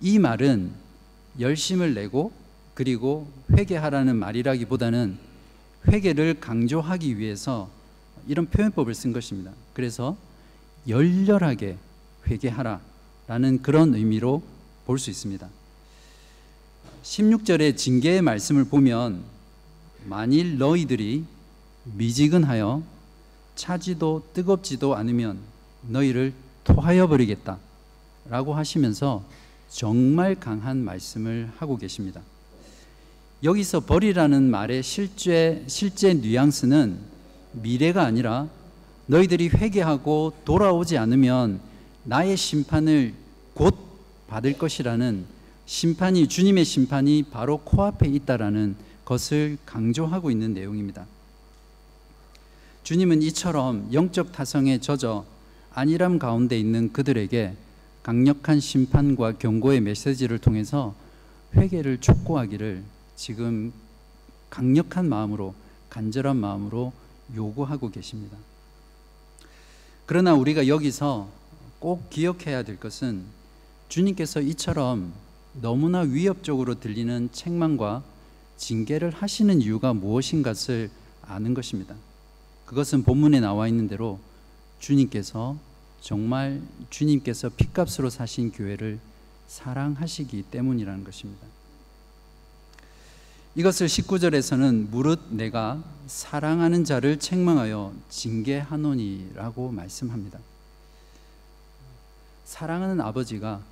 [0.00, 0.72] 이 말은
[1.38, 2.32] 열심을 내고
[2.76, 5.16] 그리고 회개하라는 말이라기보다는
[5.88, 7.70] 회개를 강조하기 위해서
[8.28, 9.50] 이런 표현법을 쓴 것입니다.
[9.72, 10.14] 그래서
[10.86, 11.78] 열렬하게
[12.26, 12.80] 회개하라
[13.28, 14.42] 라는 그런 의미로
[14.84, 15.48] 볼 수 있습니다.
[17.02, 19.22] 16절의 징계의 말씀을 보면
[20.04, 21.24] 만일 너희들이
[21.84, 22.82] 미지근하여
[23.54, 25.38] 차지도 뜨겁지도 않으면
[25.88, 26.34] 너희를
[26.64, 27.58] 토하여 버리겠다.
[28.28, 29.24] 라고 하시면서
[29.70, 32.20] 정말 강한 말씀을 하고 계십니다.
[33.42, 36.98] 여기서 버리라는 말의 실제, 실제 뉘앙스는
[37.52, 38.48] 미래가 아니라
[39.06, 41.60] 너희들이 회개하고 돌아오지 않으면
[42.04, 43.14] 나의 심판을
[43.54, 43.76] 곧
[44.26, 45.24] 받을 것이라는
[45.66, 51.06] 심판이, 주님의 심판이 바로 코앞에 있다라는 것을 강조하고 있는 내용입니다.
[52.84, 55.24] 주님은 이처럼 영적 타성에 젖어
[55.74, 57.54] 안일함 가운데 있는 그들에게
[58.02, 60.94] 강력한 심판과 경고의 메시지를 통해서
[61.54, 62.82] 회개를 촉구하기를
[63.16, 63.72] 지금
[64.50, 65.54] 강력한 마음으로
[65.90, 66.92] 간절한 마음으로
[67.34, 68.36] 요구하고 계십니다.
[70.04, 71.28] 그러나 우리가 여기서
[71.80, 73.24] 꼭 기억해야 될 것은
[73.88, 75.12] 주님께서 이처럼
[75.60, 78.02] 너무나 위협적으로 들리는 책망과
[78.56, 80.90] 징계를 하시는 이유가 무엇인가를
[81.22, 81.94] 아는 것입니다.
[82.66, 84.20] 그것은 본문에 나와 있는 대로
[84.78, 85.56] 주님께서
[86.00, 88.98] 정말 주님께서 핏값으로 사신 교회를
[89.48, 91.46] 사랑하시기 때문이라는 것입니다.
[93.56, 100.38] 이것을 19절에서는 무릇 내가 사랑하는 자를 책망하여 징계하노니라고 말씀합니다.
[102.44, 103.62] 사랑하는 아버지가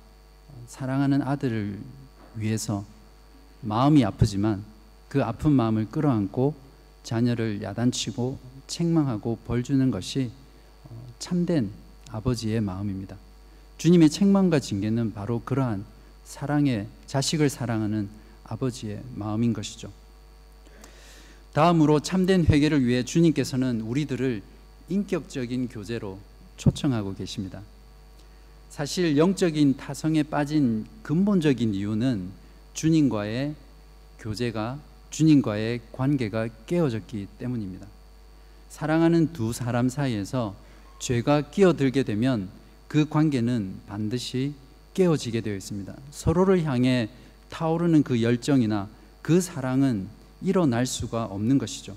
[0.65, 1.79] 사랑하는 아들을
[2.33, 2.83] 위해서
[3.61, 4.63] 마음이 아프지만
[5.07, 6.55] 그 아픈 마음을 끌어안고
[7.03, 10.31] 자녀를 야단치고 책망하고 벌 주는 것이
[11.19, 11.69] 참된
[12.09, 13.17] 아버지의 마음입니다.
[13.77, 15.85] 주님의 책망과 징계는 바로 그러한
[16.23, 19.91] 사랑의 자식을 사랑하는 아버지의 마음인 것이죠.
[21.53, 24.41] 다음으로 참된 회개를 위해 주님께서는 우리들을
[24.89, 26.19] 인격적인 교제로
[26.57, 27.61] 초청하고 계십니다.
[28.69, 32.29] 사실 영적인 타성에 빠진 근본적인 이유는
[32.73, 33.55] 주님과의
[34.19, 34.79] 교제가
[35.11, 37.87] 주님과의 관계가 깨어졌기 때문입니다.
[38.67, 40.55] 사랑하는 두 사람 사이에서
[40.99, 42.49] 죄가 끼어들게 되면
[42.89, 44.53] 그 관계는 반드시
[44.93, 45.95] 깨어지게 되어 있습니다.
[46.11, 47.09] 서로를 향해
[47.55, 48.89] 타오르는 그 열정이나
[49.21, 50.09] 그 사랑은
[50.41, 51.95] 일어날 수가 없는 것이죠.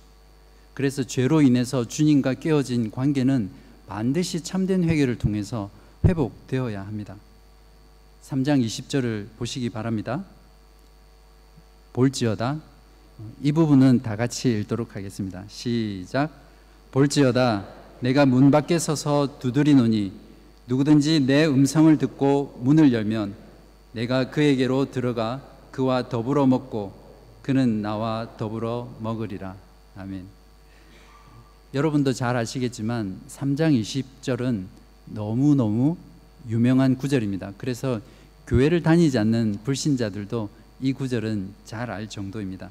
[0.72, 3.50] 그래서 죄로 인해서 주님과 깨어진 관계는
[3.88, 5.68] 반드시 참된 회개를 통해서
[6.04, 7.16] 회복되어야 합니다.
[8.22, 10.24] 3장 20절을 보시기 바랍니다.
[11.92, 12.60] 볼지어다
[13.42, 15.42] 이 부분은 다 같이 읽도록 하겠습니다.
[15.48, 16.30] 시작.
[16.92, 17.66] 볼지어다
[17.98, 20.12] 내가 문 밖에 서서 두드리노니
[20.68, 23.47] 누구든지 내 음성을 듣고 문을 열면
[23.92, 26.92] 내가 그에게로 들어가 그와 더불어 먹고
[27.42, 29.56] 그는 나와 더불어 먹으리라.
[29.96, 30.26] 아멘.
[31.74, 34.66] 여러분도 잘 아시겠지만 3장 20절은
[35.06, 35.96] 너무너무
[36.48, 37.52] 유명한 구절입니다.
[37.58, 38.00] 그래서
[38.46, 40.48] 교회를 다니지 않는 불신자들도
[40.80, 42.70] 이 구절은 잘 알 정도입니다.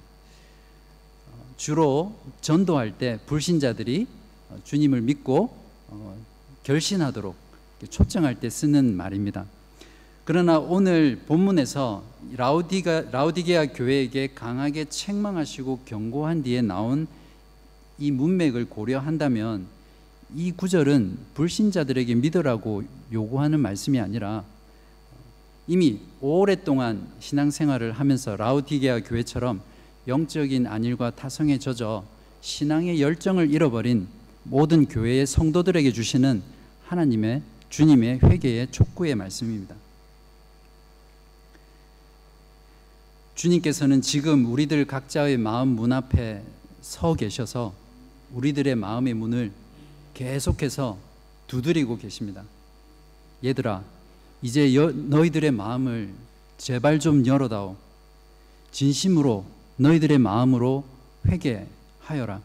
[1.57, 4.07] 주로 전도할 때 불신자들이
[4.63, 5.55] 주님을 믿고
[5.89, 6.17] 어,
[6.63, 7.35] 결신하도록
[7.89, 9.45] 초청할 때 쓰는 말입니다.
[10.27, 12.03] 그러나 오늘 본문에서
[12.35, 17.07] 라우디가, 라우디게아 교회에게 강하게 책망하시고 경고한 뒤에 나온
[17.97, 19.67] 이 문맥을 고려한다면
[20.35, 24.43] 이 구절은 불신자들에게 믿으라고 요구하는 말씀이 아니라
[25.65, 29.61] 이미 오랫동안 신앙생활을 하면서 라우디게아 교회처럼
[30.09, 32.03] 영적인 안일과 타성에 젖어
[32.41, 34.09] 신앙의 열정을 잃어버린
[34.43, 36.43] 모든 교회의 성도들에게 주시는
[36.83, 39.86] 하나님의 주님의 회개의 촉구의 말씀입니다.
[43.37, 46.41] 주님께서는 지금 우리들 각자의 마음 문 앞에
[46.81, 47.71] 서 계셔서
[48.33, 49.51] 우리들의 마음의 문을
[50.15, 50.97] 계속해서
[51.45, 52.43] 두드리고 계십니다.
[53.45, 53.83] 얘들아,
[54.41, 56.11] 이제 너희들의 마음을
[56.57, 57.75] 제발 좀 열어다오.
[58.71, 59.45] 진심으로
[59.75, 60.83] 너희들의 마음으로
[61.27, 62.41] 회개하여라.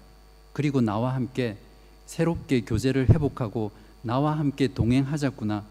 [0.52, 1.57] 그리고 나와 함께
[2.05, 3.70] 새롭게 교제를 회복하고
[4.02, 5.64] 나와 함께 동행하자꾸나.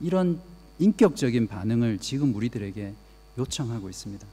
[0.00, 0.40] 이런
[0.78, 2.94] 인격적인 반응을 지금 우리들에게
[3.36, 4.26] 요청하고 있습니다.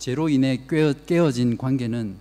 [0.00, 2.16] 죄로 인해 깨어 진 관계는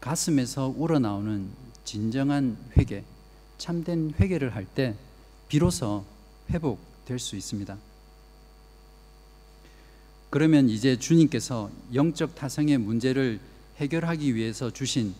[0.00, 1.48] 가슴에서 우러나오는
[1.84, 3.02] 진정한 회개,
[3.58, 4.94] 참된 회개를 할 때
[5.48, 6.04] 비로소
[6.50, 7.76] 회복될 수 있습니다.
[10.30, 13.40] 그러면 이제 주님께서 영적 타성의 문제를
[13.78, 15.12] 해결하기 위해서 주신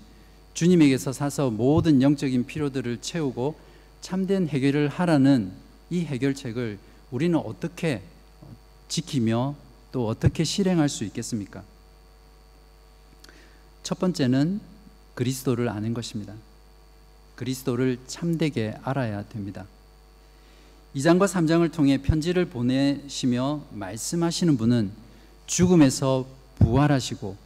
[0.54, 3.56] 주님에게서 사서 모든 영적인 필요들을 채우고
[4.00, 5.50] 참된 해결을 하라는
[5.90, 6.78] 이 해결책을
[7.10, 8.02] 우리는 어떻게
[8.86, 9.56] 지키며
[9.90, 11.73] 또 어떻게 실행할 수 있겠습니까?
[13.84, 14.60] 첫 번째는
[15.14, 16.32] 그리스도를 아는 것입니다.
[17.36, 19.66] 그리스도를 참되게 알아야 됩니다.
[20.96, 24.90] 2장과 3장을 통해 편지를 보내시며 말씀하시는 분은
[25.46, 26.26] 죽음에서
[26.58, 27.36] 부활하시고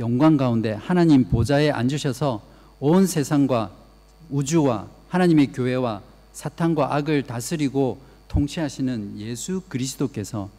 [0.00, 2.42] 영광 가운데 하나님 보좌에 앉으셔서
[2.80, 3.70] 온 세상과
[4.30, 6.02] 우주와 하나님의 교회와
[6.32, 10.50] 사탄과 악을 다스리고 통치하시는 예수 그리스도께서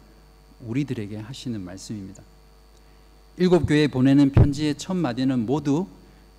[0.60, 2.22] 우리들에게 하시는 말씀입니다.
[3.38, 5.86] 일곱 교회에 보내는 편지의 첫 마디는 모두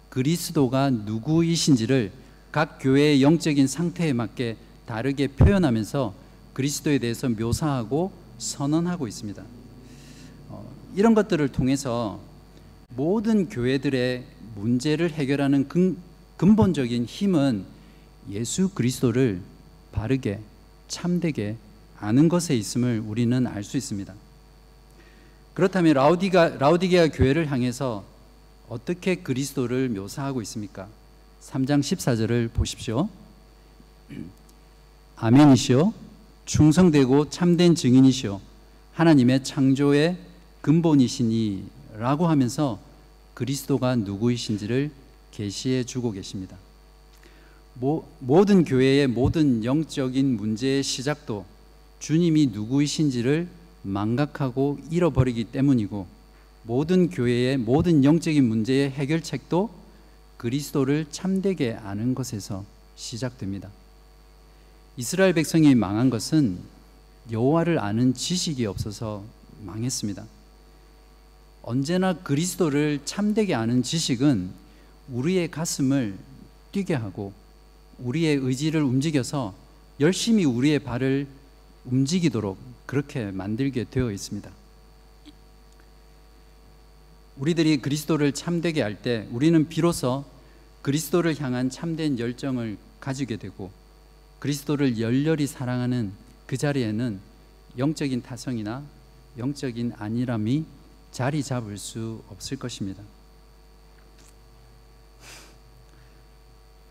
[0.09, 2.11] 그리스도가 누구이신지를
[2.51, 4.57] 각 교회의 영적인 상태에 맞게
[4.87, 6.15] 다르게 표현하면서
[6.53, 9.43] 그리스도에 대해서 묘사하고 선언하고 있습니다.
[10.95, 12.19] 이런 것들을 통해서
[12.95, 14.23] 모든 교회들의
[14.55, 15.97] 문제를 해결하는 근,
[16.37, 17.63] 근본적인 힘은
[18.31, 19.39] 예수 그리스도를
[19.91, 20.39] 바르게
[20.87, 21.57] 참되게
[21.99, 24.15] 아는 것에 있음을 우리는 알 수 있습니다.
[25.57, 28.03] 그렇다면 라우디가 라우디게아 교회를 향해서
[28.69, 30.87] 어떻게 그리스도를 묘사하고 있습니까?
[31.41, 33.09] 3장 14절을 보십시오.
[35.17, 35.93] 아멘이시오
[36.45, 38.39] 충성되고 참된 증인이시오
[38.93, 40.19] 하나님의 창조의
[40.61, 42.77] 근본이시니라고 하면서
[43.33, 44.91] 그리스도가 누구이신지를
[45.31, 46.55] 계시해 주고 계십니다.
[47.73, 51.45] 모, 모든 교회의 모든 영적인 문제의 시작도
[51.97, 56.07] 주님이 누구이신지를 망각하고 잃어버리기 때문이고
[56.63, 59.69] 모든 교회의 모든 영적인 문제의 해결책도
[60.37, 63.69] 그리스도를 참되게 아는 것에서 시작됩니다.
[64.97, 66.59] 이스라엘 백성이 망한 것은
[67.31, 69.23] 여호와를 아는 지식이 없어서
[69.63, 70.25] 망했습니다.
[71.63, 74.49] 언제나 그리스도를 참되게 아는 지식은
[75.09, 76.17] 우리의 가슴을
[76.71, 77.33] 뛰게 하고
[77.99, 79.53] 우리의 의지를 움직여서
[79.99, 81.27] 열심히 우리의 발을
[81.85, 82.57] 움직이도록
[82.87, 84.49] 그렇게 만들게 되어 있습니다.
[87.37, 90.25] 우리들이 그리스도를 참되게 할 때 우리는 비로소
[90.81, 93.71] 그리스도를 향한 참된 열정을 가지게 되고
[94.39, 96.13] 그리스도를 열렬히 사랑하는
[96.47, 97.19] 그 자리에는
[97.77, 98.83] 영적인 타성이나
[99.37, 100.65] 영적인 안일함이
[101.11, 103.03] 자리 잡을 수 없을 것입니다.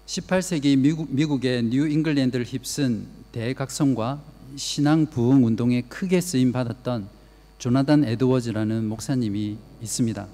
[0.07, 4.23] 18세기 미국, 미국의 뉴 잉글랜드를 휩쓴 대각성과
[4.55, 7.09] 신앙 부흥 운동에 크게 쓰임 받았던
[7.59, 10.27] 조나단 에드워즈라는 목사님이 있습니다.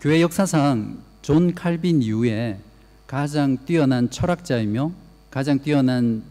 [0.00, 2.58] 교회 역사상 존 칼빈 이후에
[3.06, 4.92] 가장 뛰어난 철학자이며
[5.30, 6.22] 가장 뛰어난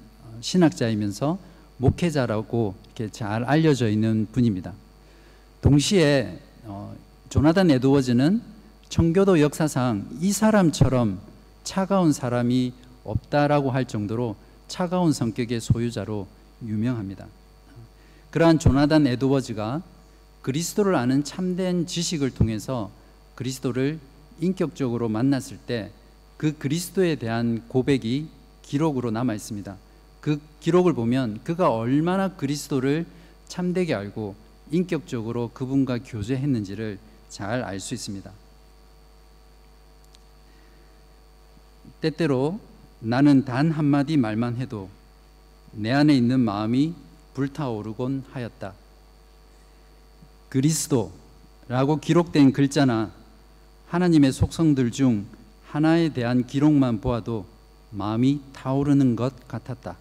[0.41, 1.37] 신학자이면서
[1.77, 4.73] 목회자라고 이렇게 잘 알려져 있는 분입니다.
[5.61, 6.95] 동시에 어,
[7.29, 8.41] 조나단 에드워즈는
[8.89, 11.19] 청교도 역사상 이 사람처럼
[11.63, 14.35] 차가운 사람이 없다라고 할 정도로
[14.67, 16.27] 차가운 성격의 소유자로
[16.65, 17.27] 유명합니다.
[18.31, 19.81] 그러한 조나단 에드워즈가
[20.41, 22.91] 그리스도를 아는 참된 지식을 통해서
[23.35, 23.99] 그리스도를
[24.39, 25.91] 인격적으로 만났을 때
[26.39, 28.29] 그 그리스도에 대한 고백이
[28.61, 29.75] 기록으로 남아 있습니다.
[30.21, 33.05] 그 기록을 보면 그가 얼마나 그리스도를
[33.49, 34.35] 참되게 알고
[34.71, 38.31] 인격적으로 그분과 교제했는지를 잘 알 수 있습니다.
[41.99, 42.57] 때때로
[43.01, 44.89] 나는 단 한마디 말만 해도
[45.71, 46.93] 내 안에 있는 마음이
[47.33, 48.73] 불타오르곤 하였다.
[50.49, 53.11] 그리스도라고 기록된 글자나
[53.87, 55.25] 하나님의 속성들 중
[55.67, 57.45] 하나에 대한 기록만 보아도
[57.91, 59.97] 마음이 타오르는 것 같았다.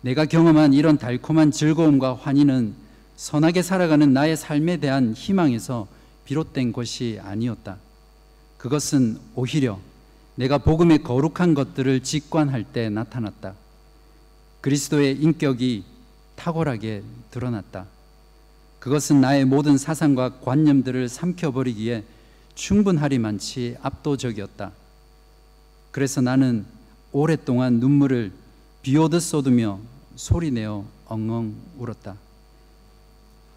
[0.00, 2.74] 내가 경험한 이런 달콤한 즐거움과 환희는
[3.16, 5.86] 선하게 살아가는 나의 삶에 대한 희망에서
[6.24, 7.76] 비롯된 것이 아니었다.
[8.58, 9.78] 그것은 오히려
[10.34, 13.54] 내가 복음의 거룩한 것들을 직관할 때 나타났다.
[14.64, 15.84] 그리스도의 인격이
[16.36, 17.84] 탁월하게 드러났다.
[18.78, 22.02] 그것은 나의 모든 사상과 관념들을 삼켜버리기에
[22.54, 24.72] 충분하리만치 압도적이었다.
[25.90, 26.64] 그래서 나는
[27.12, 28.32] 오랫동안 눈물을
[28.80, 29.80] 비 오듯 쏟으며
[30.16, 32.16] 소리내어 엉엉 울었다.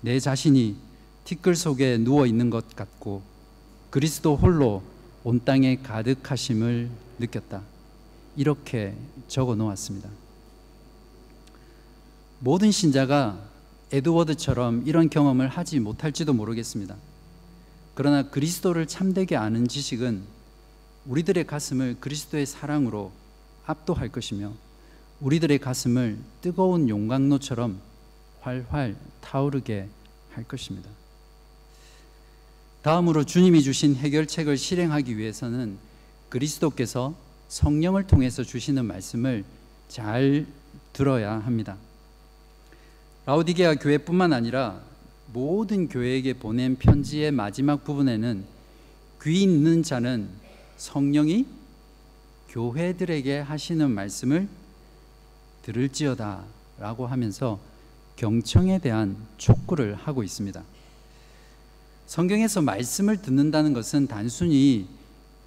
[0.02, 0.76] 내 자신이
[1.24, 3.22] 티끌 속에 누워 있는 것 같고
[3.92, 4.84] 그리스도 홀로
[5.24, 6.90] 온 땅에 가득하심을
[7.20, 7.62] 느꼈다.
[8.36, 8.94] 이렇게
[9.30, 10.27] 적어 놓았습니다.
[12.40, 13.42] 모든 신자가
[13.92, 16.96] 에드워드처럼 이런 경험을 하지 못할지도 모르겠습니다.
[17.96, 20.22] 그러나 그리스도를 참되게 아는 지식은
[21.08, 23.12] 우리들의 가슴을 그리스도의 사랑으로
[23.66, 24.54] 압도할 것이며
[25.20, 27.80] 우리들의 가슴을 뜨거운 용광로처럼
[28.42, 29.88] 활활 타오르게
[30.32, 30.90] 할 것입니다.
[32.84, 35.78] 다음으로 주님이 주신 해결책을 실행하기 위해서는
[36.30, 37.16] 그리스도께서
[37.48, 39.44] 성령을 통해서 주시는 말씀을
[39.88, 40.46] 잘
[40.94, 41.78] 들어야 합니다.
[43.28, 44.80] 라우디게아 교회뿐만 아니라
[45.34, 48.46] 모든 교회에게 보낸 편지의 마지막 부분에는
[49.22, 50.30] 귀 있는 자는
[50.78, 51.46] 성령이
[52.48, 54.48] 교회들에게 하시는 말씀을
[55.64, 56.46] 들을지어다
[56.80, 57.60] 라고 하면서
[58.16, 60.64] 경청에 대한 촉구를 하고 있습니다.
[62.06, 64.88] 성경에서 말씀을 듣는다는 것은 단순히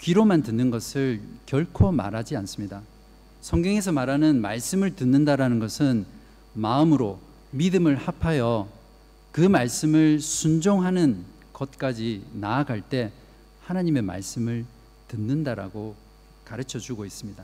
[0.02, 2.82] 귀로만 듣는 것을 결코 말하지 않습니다.
[3.40, 6.04] 성경에서 말하는 말씀을 듣는다라는 것은
[6.52, 8.68] 마음으로 믿음을 합하여
[9.32, 13.12] 그 말씀을 순종하는 것까지 나아갈 때
[13.64, 14.64] 하나님의 말씀을
[15.08, 15.94] 듣는다라고
[16.44, 17.42] 가르쳐 주고 있습니다.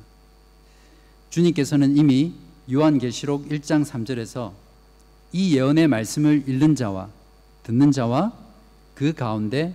[1.31, 2.33] 주님께서는 이미
[2.73, 4.53] 요한계시록 1장 3절에서
[5.33, 7.09] 이 예언의 말씀을 읽는 자와
[7.62, 8.33] 듣는 자와
[8.95, 9.74] 그 가운데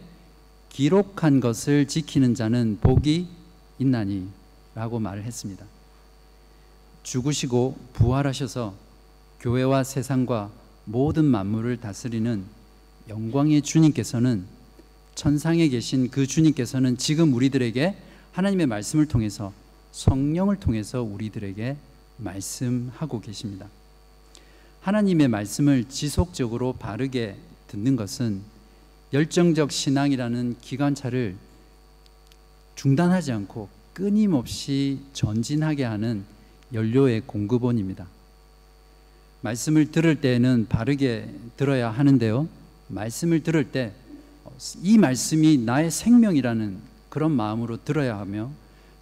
[0.70, 3.28] 기록한 것을 지키는 자는 복이
[3.80, 4.28] 있나니
[4.74, 5.66] 라고 말을 했습니다.
[7.04, 8.74] 죽으시고 부활하셔서
[9.42, 10.52] 교회와 세상과
[10.86, 12.44] 모든 만물을 다스리는
[13.10, 14.46] 영광의 주님께서는
[15.16, 17.98] 천상에 계신 그 주님께서는 지금 우리들에게
[18.34, 19.52] 하나님의 말씀을 통해서
[19.92, 21.76] 성령을 통해서 우리들에게
[22.18, 23.68] 말씀하고 계십니다.
[24.82, 27.36] 하나님의 말씀을 지속적으로 바르게
[27.68, 28.42] 듣는 것은
[29.12, 31.36] 열정적 신앙이라는 기관차를
[32.76, 36.26] 중단하지 않고 끊임없이 전진하게 하는
[36.74, 38.08] 연료의 공급원입니다.
[39.42, 42.48] 말씀을 들을 때는 바르게 들어야 하는데요.
[42.88, 43.94] 말씀을 들을 때
[44.84, 46.78] 이 말씀이 나의 생명이라는
[47.10, 48.52] 그런 마음으로 들어야 하며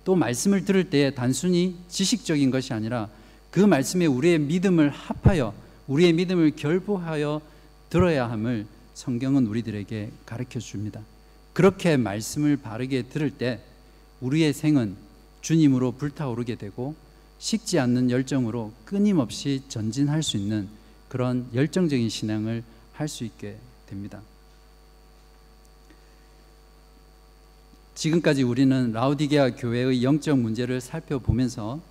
[0.05, 3.09] 또 말씀을 들을 때 단순히 지식적인 것이 아니라
[3.51, 5.53] 그 말씀에 우리의 믿음을 합하여
[5.87, 7.41] 우리의 믿음을 결부하여
[7.89, 11.01] 들어야 함을 성경은 우리들에게 가르쳐 줍니다.
[11.53, 13.59] 그렇게 말씀을 바르게 들을 때
[14.21, 14.95] 우리의 생은
[15.41, 16.95] 주님으로 불타오르게 되고
[17.39, 20.67] 식지 않는 열정으로 끊임없이 전진할 수 있는
[21.07, 22.63] 그런 열정적인 신앙을
[22.93, 24.21] 할 수 있게 됩니다.
[27.95, 31.81] 지금까지 우리는 라우디게아 교회의 영적 문제를 살펴보면서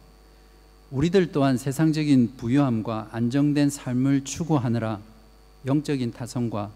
[0.90, 5.00] 우리들 또한 세상적인 부유함과 안정된 삶을 추구하느라
[5.66, 6.70] 영적인 타성과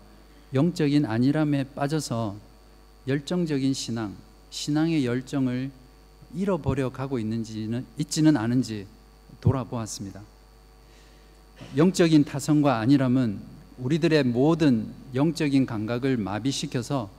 [0.53, 2.37] 영적인 안일함에 빠져서
[3.09, 4.15] 열정적인 신앙,
[4.51, 5.71] 신앙의 열정을
[6.35, 8.87] 잃어버려 가고 있는지는 있지는 않은지
[9.41, 10.23] 돌아보았습니다.
[11.77, 13.39] 영적인 타성과 안일함은
[13.79, 17.11] 우리들의 모든 영적인 감각을 마비시켜서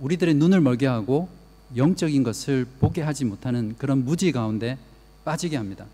[0.00, 1.28] 우리들의 눈을 멀게 하고
[1.76, 4.78] 영적인 것을 보게 하지 못하는 그런 무지 가운데
[5.24, 5.86] 빠지게 합니다.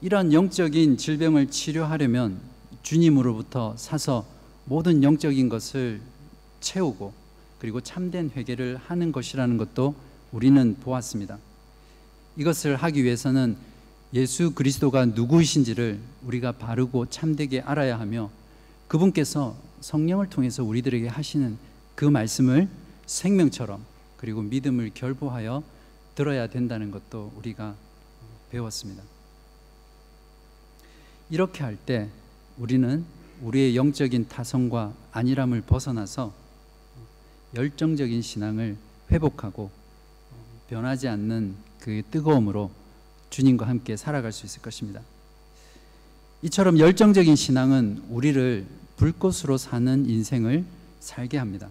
[0.00, 2.40] 이런 영적인 질병을 치료하려면
[2.82, 4.24] 주님으로부터 사서
[4.64, 6.00] 모든 영적인 것을
[6.60, 7.12] 채우고
[7.58, 9.94] 그리고 참된 회개를 하는 것이라는 것도
[10.32, 11.38] 우리는 보았습니다.
[12.36, 13.56] 이것을 하기 위해서는
[14.14, 18.30] 예수 그리스도가 누구이신지를 우리가 바르고 참되게 알아야 하며
[18.88, 21.56] 그분께서 성령을 통해서 우리들에게 하시는
[21.94, 22.68] 그 말씀을
[23.06, 23.84] 생명처럼
[24.16, 25.62] 그리고 믿음을 결부하여
[26.14, 27.74] 들어야 된다는 것도 우리가
[28.50, 29.02] 배웠습니다.
[31.30, 32.08] 이렇게 할 때
[32.58, 33.04] 우리는
[33.42, 36.34] 우리의 영적인 타성과 안일함을 벗어나서
[37.54, 38.76] 열정적인 신앙을
[39.10, 39.70] 회복하고
[40.70, 42.70] 변하지 않는 그 뜨거움으로
[43.30, 45.00] 주님과 함께 살아갈 수 있을 것입니다.
[46.42, 48.64] 이처럼 열정적인 신앙은 우리를
[48.96, 50.64] 불꽃으로 사는 인생을
[51.00, 51.68] 살게 합니다.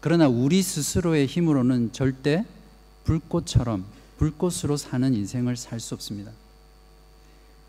[0.00, 2.44] 그러나 우리 스스로의 힘으로는 절대
[3.04, 3.84] 불꽃처럼
[4.18, 6.30] 불꽃으로 사는 인생을 살 수 없습니다.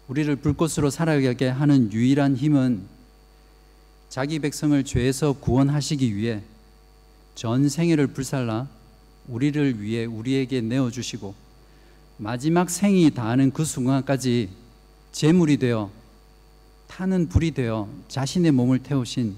[0.08, 2.84] 우리를 불꽃으로 살아가게 하는 유일한 힘은
[4.10, 6.43] 자기 백성을 죄에서 구원하시기 위해
[7.36, 8.76] 전 생애를 불살라
[9.28, 11.36] 우리를 위해 우리에게 내어 주시고
[12.17, 14.49] 마지막 생이 다하는 그 순간까지
[15.11, 15.91] 제물이 되어
[16.88, 19.36] 타는 불이 되어 자신의 몸을 태우신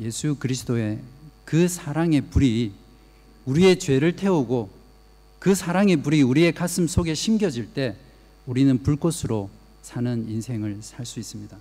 [0.00, 0.98] 예수 그리스도의
[1.44, 2.72] 그 사랑의 불이
[3.44, 4.70] 우리의 죄를 태우고
[5.38, 7.96] 그 사랑의 불이 우리의 가슴 속에 심겨질 때
[8.46, 9.50] 우리는 불꽃으로
[9.82, 11.56] 사는 인생을 살 수 있습니다.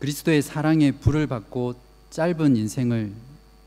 [0.00, 1.76] 그리스도의 사랑의 불을 받고
[2.10, 3.12] 짧은 인생을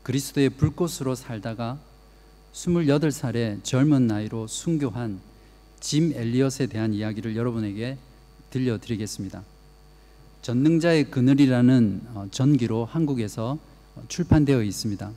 [0.06, 1.80] 그리스도의 불꽃으로 살다가
[2.52, 5.18] 28살의 젊은 나이로 순교한
[5.80, 7.98] 짐 엘리엇에 대한 이야기를 여러분에게
[8.50, 9.42] 들려드리겠습니다.
[10.42, 13.58] 전능자의 그늘이라는 어, 전기로 한국에서
[14.06, 15.10] 출판되어 있습니다.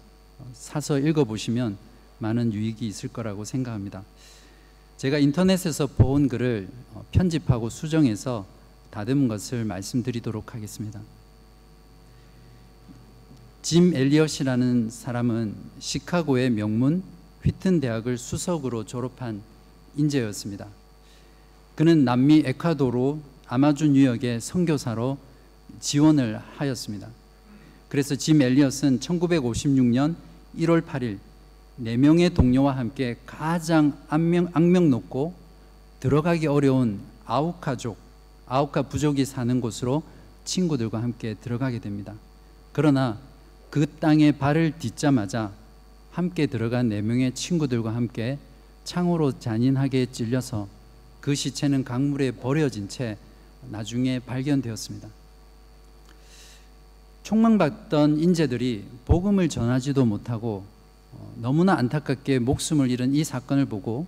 [0.53, 1.77] 사서 읽어보시면
[2.17, 4.03] 많은 유익이 있을 거라고 생각합니다.
[4.97, 8.47] 제가 인터넷에서 본 글을 어, 편집하고 수정해서
[8.89, 10.99] 다듬은 것을 말씀드리도록 하겠습니다.
[13.61, 17.03] 짐 엘리엇이라는 사람은 시카고의 명문
[17.43, 19.41] 휘튼 대학을 수석으로 졸업한
[19.97, 20.65] 인재였습니다.
[21.75, 25.17] 그는 남미 에콰도르 아마존 유역의 선교사로
[25.81, 27.09] 지원을 하였습니다.
[27.89, 30.15] 그래서 짐 엘리엇은 1956년
[30.57, 31.19] 1월 8일
[31.75, 35.33] 네 명의 동료와 함께 가장 악명, 악명 높고
[35.99, 37.97] 들어가기 어려운 아우카족,
[38.47, 40.01] 아우카 부족이 사는 곳으로
[40.45, 42.13] 친구들과 함께 들어가게 됩니다.
[42.71, 43.17] 그러나
[43.69, 45.51] 그 땅에 발을 딛자마자
[46.11, 48.37] 함께 들어간 네 명의 친구들과 함께
[48.83, 50.67] 창으로 잔인하게 찔려서
[51.21, 53.17] 그 시체는 강물에 버려진 채
[53.69, 55.07] 나중에 발견되었습니다.
[57.23, 60.65] 총망받던 인재들이 복음을 전하지도 못하고
[61.11, 64.07] 어, 너무나 안타깝게 목숨을 잃은 이 사건을 보고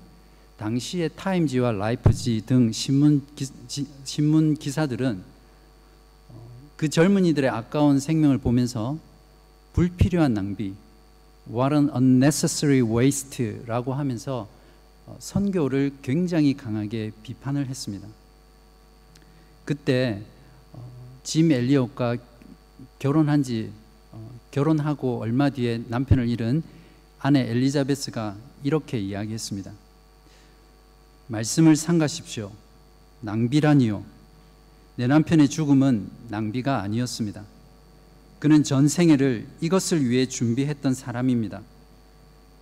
[0.58, 5.22] 당시의 타임지와 라이프지 등 신문, 기, 지, 신문 기사들은
[6.30, 6.48] 어,
[6.78, 8.98] 그 젊은이들의 아까운 생명을 보면서
[9.74, 10.74] 불필요한 낭비,
[11.50, 14.48] what an unnecessary waste라고 하면서
[15.06, 18.08] 어, 선교를 굉장히 강하게 비판을 했습니다.
[19.66, 20.22] 그때
[21.24, 22.18] 짐 엘리엇과
[23.00, 23.72] 결혼한 지
[24.52, 26.64] 결혼하고 얼마 뒤에 남편을 잃은
[27.20, 29.72] 아내 엘리자베스가 이렇게 이야기했습니다.
[31.28, 32.52] 말씀을 삼가십시오.
[33.22, 34.04] 낭비라니요.
[34.98, 37.44] 내 남편의 죽음은 낭비가 아니었습니다.
[38.42, 41.62] 그는 전 생애를 이것을 위해 준비했던 사람입니다.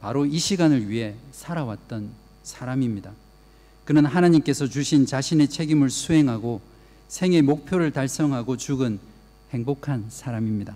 [0.01, 2.09] 바로 이 시간을 위해 살아왔던
[2.43, 3.13] 사람입니다.
[3.85, 6.59] 그는 하나님께서 주신 자신의 책임을 수행하고
[7.07, 8.99] 생의 목표를 달성하고 죽은
[9.51, 10.75] 행복한 사람입니다.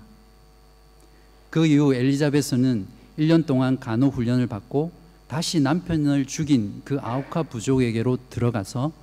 [1.49, 2.87] 그 이후 엘리자베스는
[3.19, 4.93] 1년 동안 간호 훈련을 받고
[5.27, 8.93] 다시 남편을 죽인 그 아우카 부족에게로 들어가서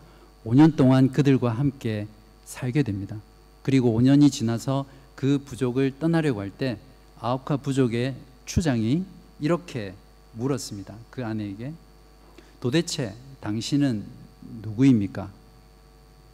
[0.46, 2.06] 5년 동안 그들과 함께
[2.46, 3.20] 살게 됩니다.
[3.62, 4.86] 그리고 5년이 지나서
[5.20, 6.78] 그 부족을 떠나려고 할 때
[7.20, 8.14] 아우카 부족의
[8.46, 9.04] 추장이
[9.38, 9.92] 이렇게
[10.32, 10.96] 물었습니다.
[11.10, 11.74] 그 아내에게
[12.58, 14.02] 도대체 당신은
[14.62, 15.30] 누구입니까?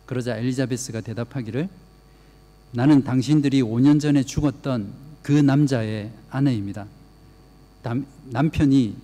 [0.07, 1.69] 그러자 엘리자베스가 대답하기를
[2.71, 6.87] 나는 당신들이 5년 전에 죽었던 그 남자의 아내입니다.
[7.83, 8.97] 남, 남편이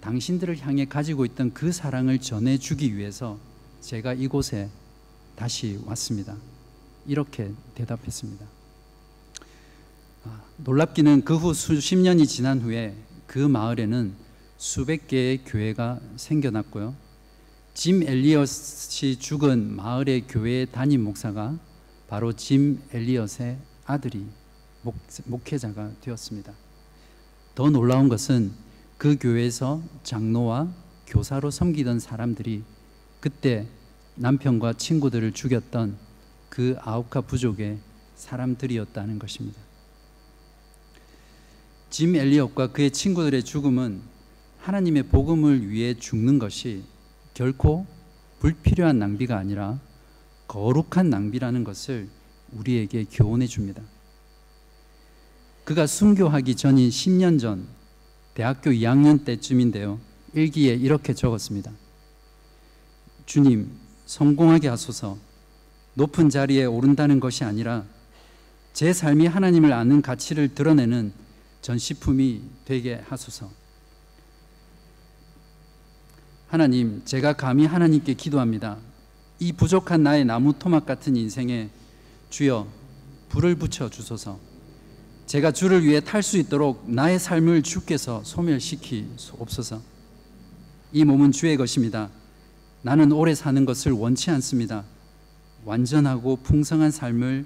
[0.00, 3.38] 당신들을 향해 가지고 있던 그 사랑을 전해주기 위해서
[3.82, 4.70] 제가 이곳에
[5.36, 6.34] 다시 왔습니다.
[7.06, 8.57] 이렇게 대답했습니다.
[10.28, 12.94] 아, 놀랍기는 그 후 수십 년이 지난 후에
[13.26, 14.14] 그 마을에는
[14.58, 16.94] 수백 개의 교회가 생겨났고요.
[17.72, 21.58] 짐 엘리엇이 죽은 마을의 교회 담임 목사가
[22.08, 24.26] 바로 짐 엘리엇의 아들이
[24.82, 26.52] 목, 목회자가 되었습니다.
[27.54, 28.52] 더 놀라운 것은
[28.98, 30.68] 그 교회에서 장로와
[31.06, 32.64] 교사로 섬기던 사람들이
[33.20, 33.66] 그때
[34.16, 35.96] 남편과 친구들을 죽였던
[36.48, 37.78] 그 아우카 부족의
[38.16, 39.67] 사람들이었다는 것입니다.
[41.90, 44.02] 짐 엘리엇과 그의 친구들의 죽음은
[44.60, 46.84] 하나님의 복음을 위해 죽는 것이
[47.32, 47.86] 결코
[48.40, 49.80] 불필요한 낭비가 아니라
[50.46, 52.08] 거룩한 낭비라는 것을
[52.52, 53.82] 우리에게 교훈해 줍니다.
[55.64, 57.66] 그가 순교하기 전인 10년 전
[58.34, 59.98] 대학교 2학년 때쯤인데요.
[60.34, 61.72] 일기에 이렇게 적었습니다.
[63.26, 63.70] 주님,
[64.06, 65.18] 성공하게 하소서.
[65.94, 67.84] 높은 자리에 오른다는 것이 아니라
[68.72, 71.12] 제 삶이 하나님을 아는 가치를 드러내는
[71.60, 73.50] 전시품이 되게 하소서.
[76.48, 78.78] 하나님, 제가 감히 하나님께 기도합니다.
[79.38, 81.70] 이 부족한 나의 나무 토막 같은 인생에
[82.30, 82.66] 주여
[83.28, 84.38] 불을 붙여 주소서.
[85.26, 89.82] 제가 주를 위해 탈 수 있도록 나의 삶을 주께서 소멸시키옵소서.
[90.92, 92.10] 이 몸은 주의 것입니다.
[92.80, 94.84] 나는 오래 사는 것을 원치 않습니다.
[95.66, 97.44] 완전하고 풍성한 삶을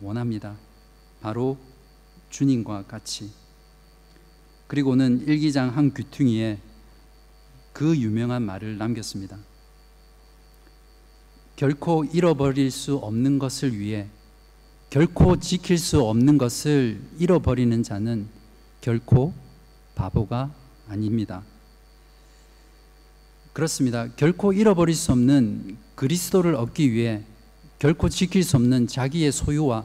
[0.00, 0.56] 원합니다.
[1.20, 1.58] 바로
[2.30, 3.30] 주님과 같이.
[4.68, 6.58] 그리고는 일기장 한 귀퉁이에
[7.72, 9.38] 그 유명한 말을 남겼습니다.
[11.56, 14.06] 결코 잃어버릴 수 없는 것을 위해
[14.90, 18.28] 결코 지킬 수 없는 것을 잃어버리는 자는
[18.80, 19.32] 결코
[19.96, 20.54] 바보가
[20.86, 21.42] 아닙니다.
[23.52, 24.08] 그렇습니다.
[24.14, 27.24] 결코 잃어버릴 수 없는 그리스도를 얻기 위해
[27.78, 29.84] 결코 지킬 수 없는 자기의 소유와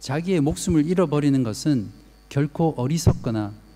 [0.00, 1.90] 자기의 목숨을 잃어버리는 것은
[2.28, 3.67] 결코 어리석거나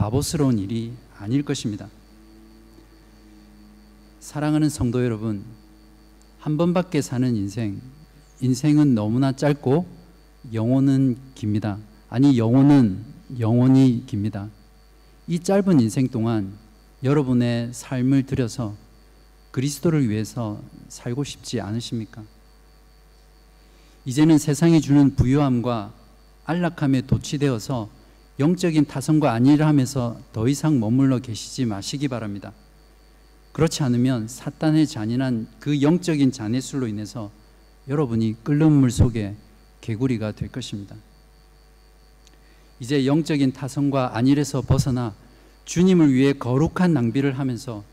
[0.00, 1.90] 바보스러운 일이 아닐 것입니다.
[4.18, 5.44] 사랑하는 성도 여러분,
[6.38, 7.82] 한 번밖에 사는 인생,
[8.40, 9.86] 인생은 너무나 짧고
[10.54, 11.76] 영혼은 깁니다.
[12.08, 13.04] 아니, 영혼은
[13.40, 14.48] 영원히 깁니다.
[15.26, 16.56] 이 짧은 인생 동안
[17.04, 18.74] 여러분의 삶을 들여서
[19.50, 22.22] 그리스도를 위해서 살고 싶지 않으십니까?
[24.06, 25.92] 이제는 세상이 주는 부유함과
[26.46, 27.99] 안락함에 도취되어서
[28.40, 32.54] 영적인 타성과 안일함에서 더 이상 머물러 계시지 마시기 바랍니다.
[33.52, 37.30] 그렇지 않으면 사탄의 잔인한 그 영적인 잔해술로 인해서
[37.86, 39.36] 여러분이 끓는 물 속에
[39.82, 40.96] 개구리가 될 것입니다.
[42.78, 45.14] 이제 영적인 타성과 안일에서 벗어나
[45.66, 47.84] 주님을 위해 거룩한 낭비를 하면서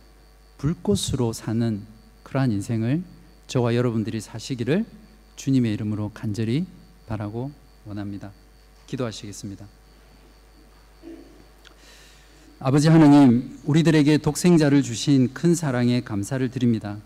[0.60, 1.82] 불꽃으로 사는
[2.24, 3.04] 그러한 인생을
[3.48, 4.86] 저와 여러분들이 사시기를
[5.36, 6.66] 주님의 이름으로 간절히
[7.06, 7.52] 바라고
[7.86, 8.32] 원합니다.
[8.86, 9.77] 기도하시겠습니다.
[12.60, 16.98] 아버지 하나님, 우리들에게 독생자를 주신 큰 사랑에 감사를 드립니다.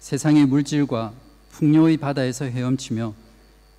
[0.00, 1.12] 세상의 물질과
[1.50, 3.14] 풍요의 바다에서 헤엄치며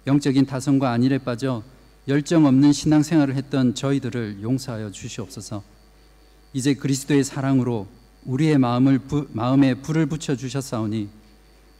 [0.07, 1.61] 영적인 타성과 안일에 빠져
[2.07, 5.61] 열정 없는 신앙생활을 했던 저희들을 용서하여 주시옵소서.
[6.53, 7.87] 이제 그리스도의 사랑으로
[8.23, 11.09] 우리의 마음을 부, 마음에 불을 붙여 주셨사오니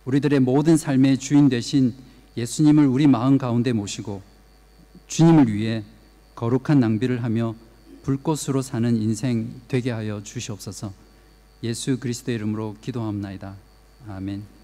[0.04, 1.94] 우리들의 모든 삶의 주인 되신
[2.36, 4.22] 예수님을 우리 마음 가운데 모시고
[5.08, 5.86] 주님을 위해
[6.36, 7.56] 거룩한 낭비를 하며
[8.04, 10.94] 불꽃으로 사는 인생 되게 하여 주시옵소서.
[11.64, 13.56] 예수 그리스도의 이름으로 기도합나이다.
[14.08, 14.61] 아멘.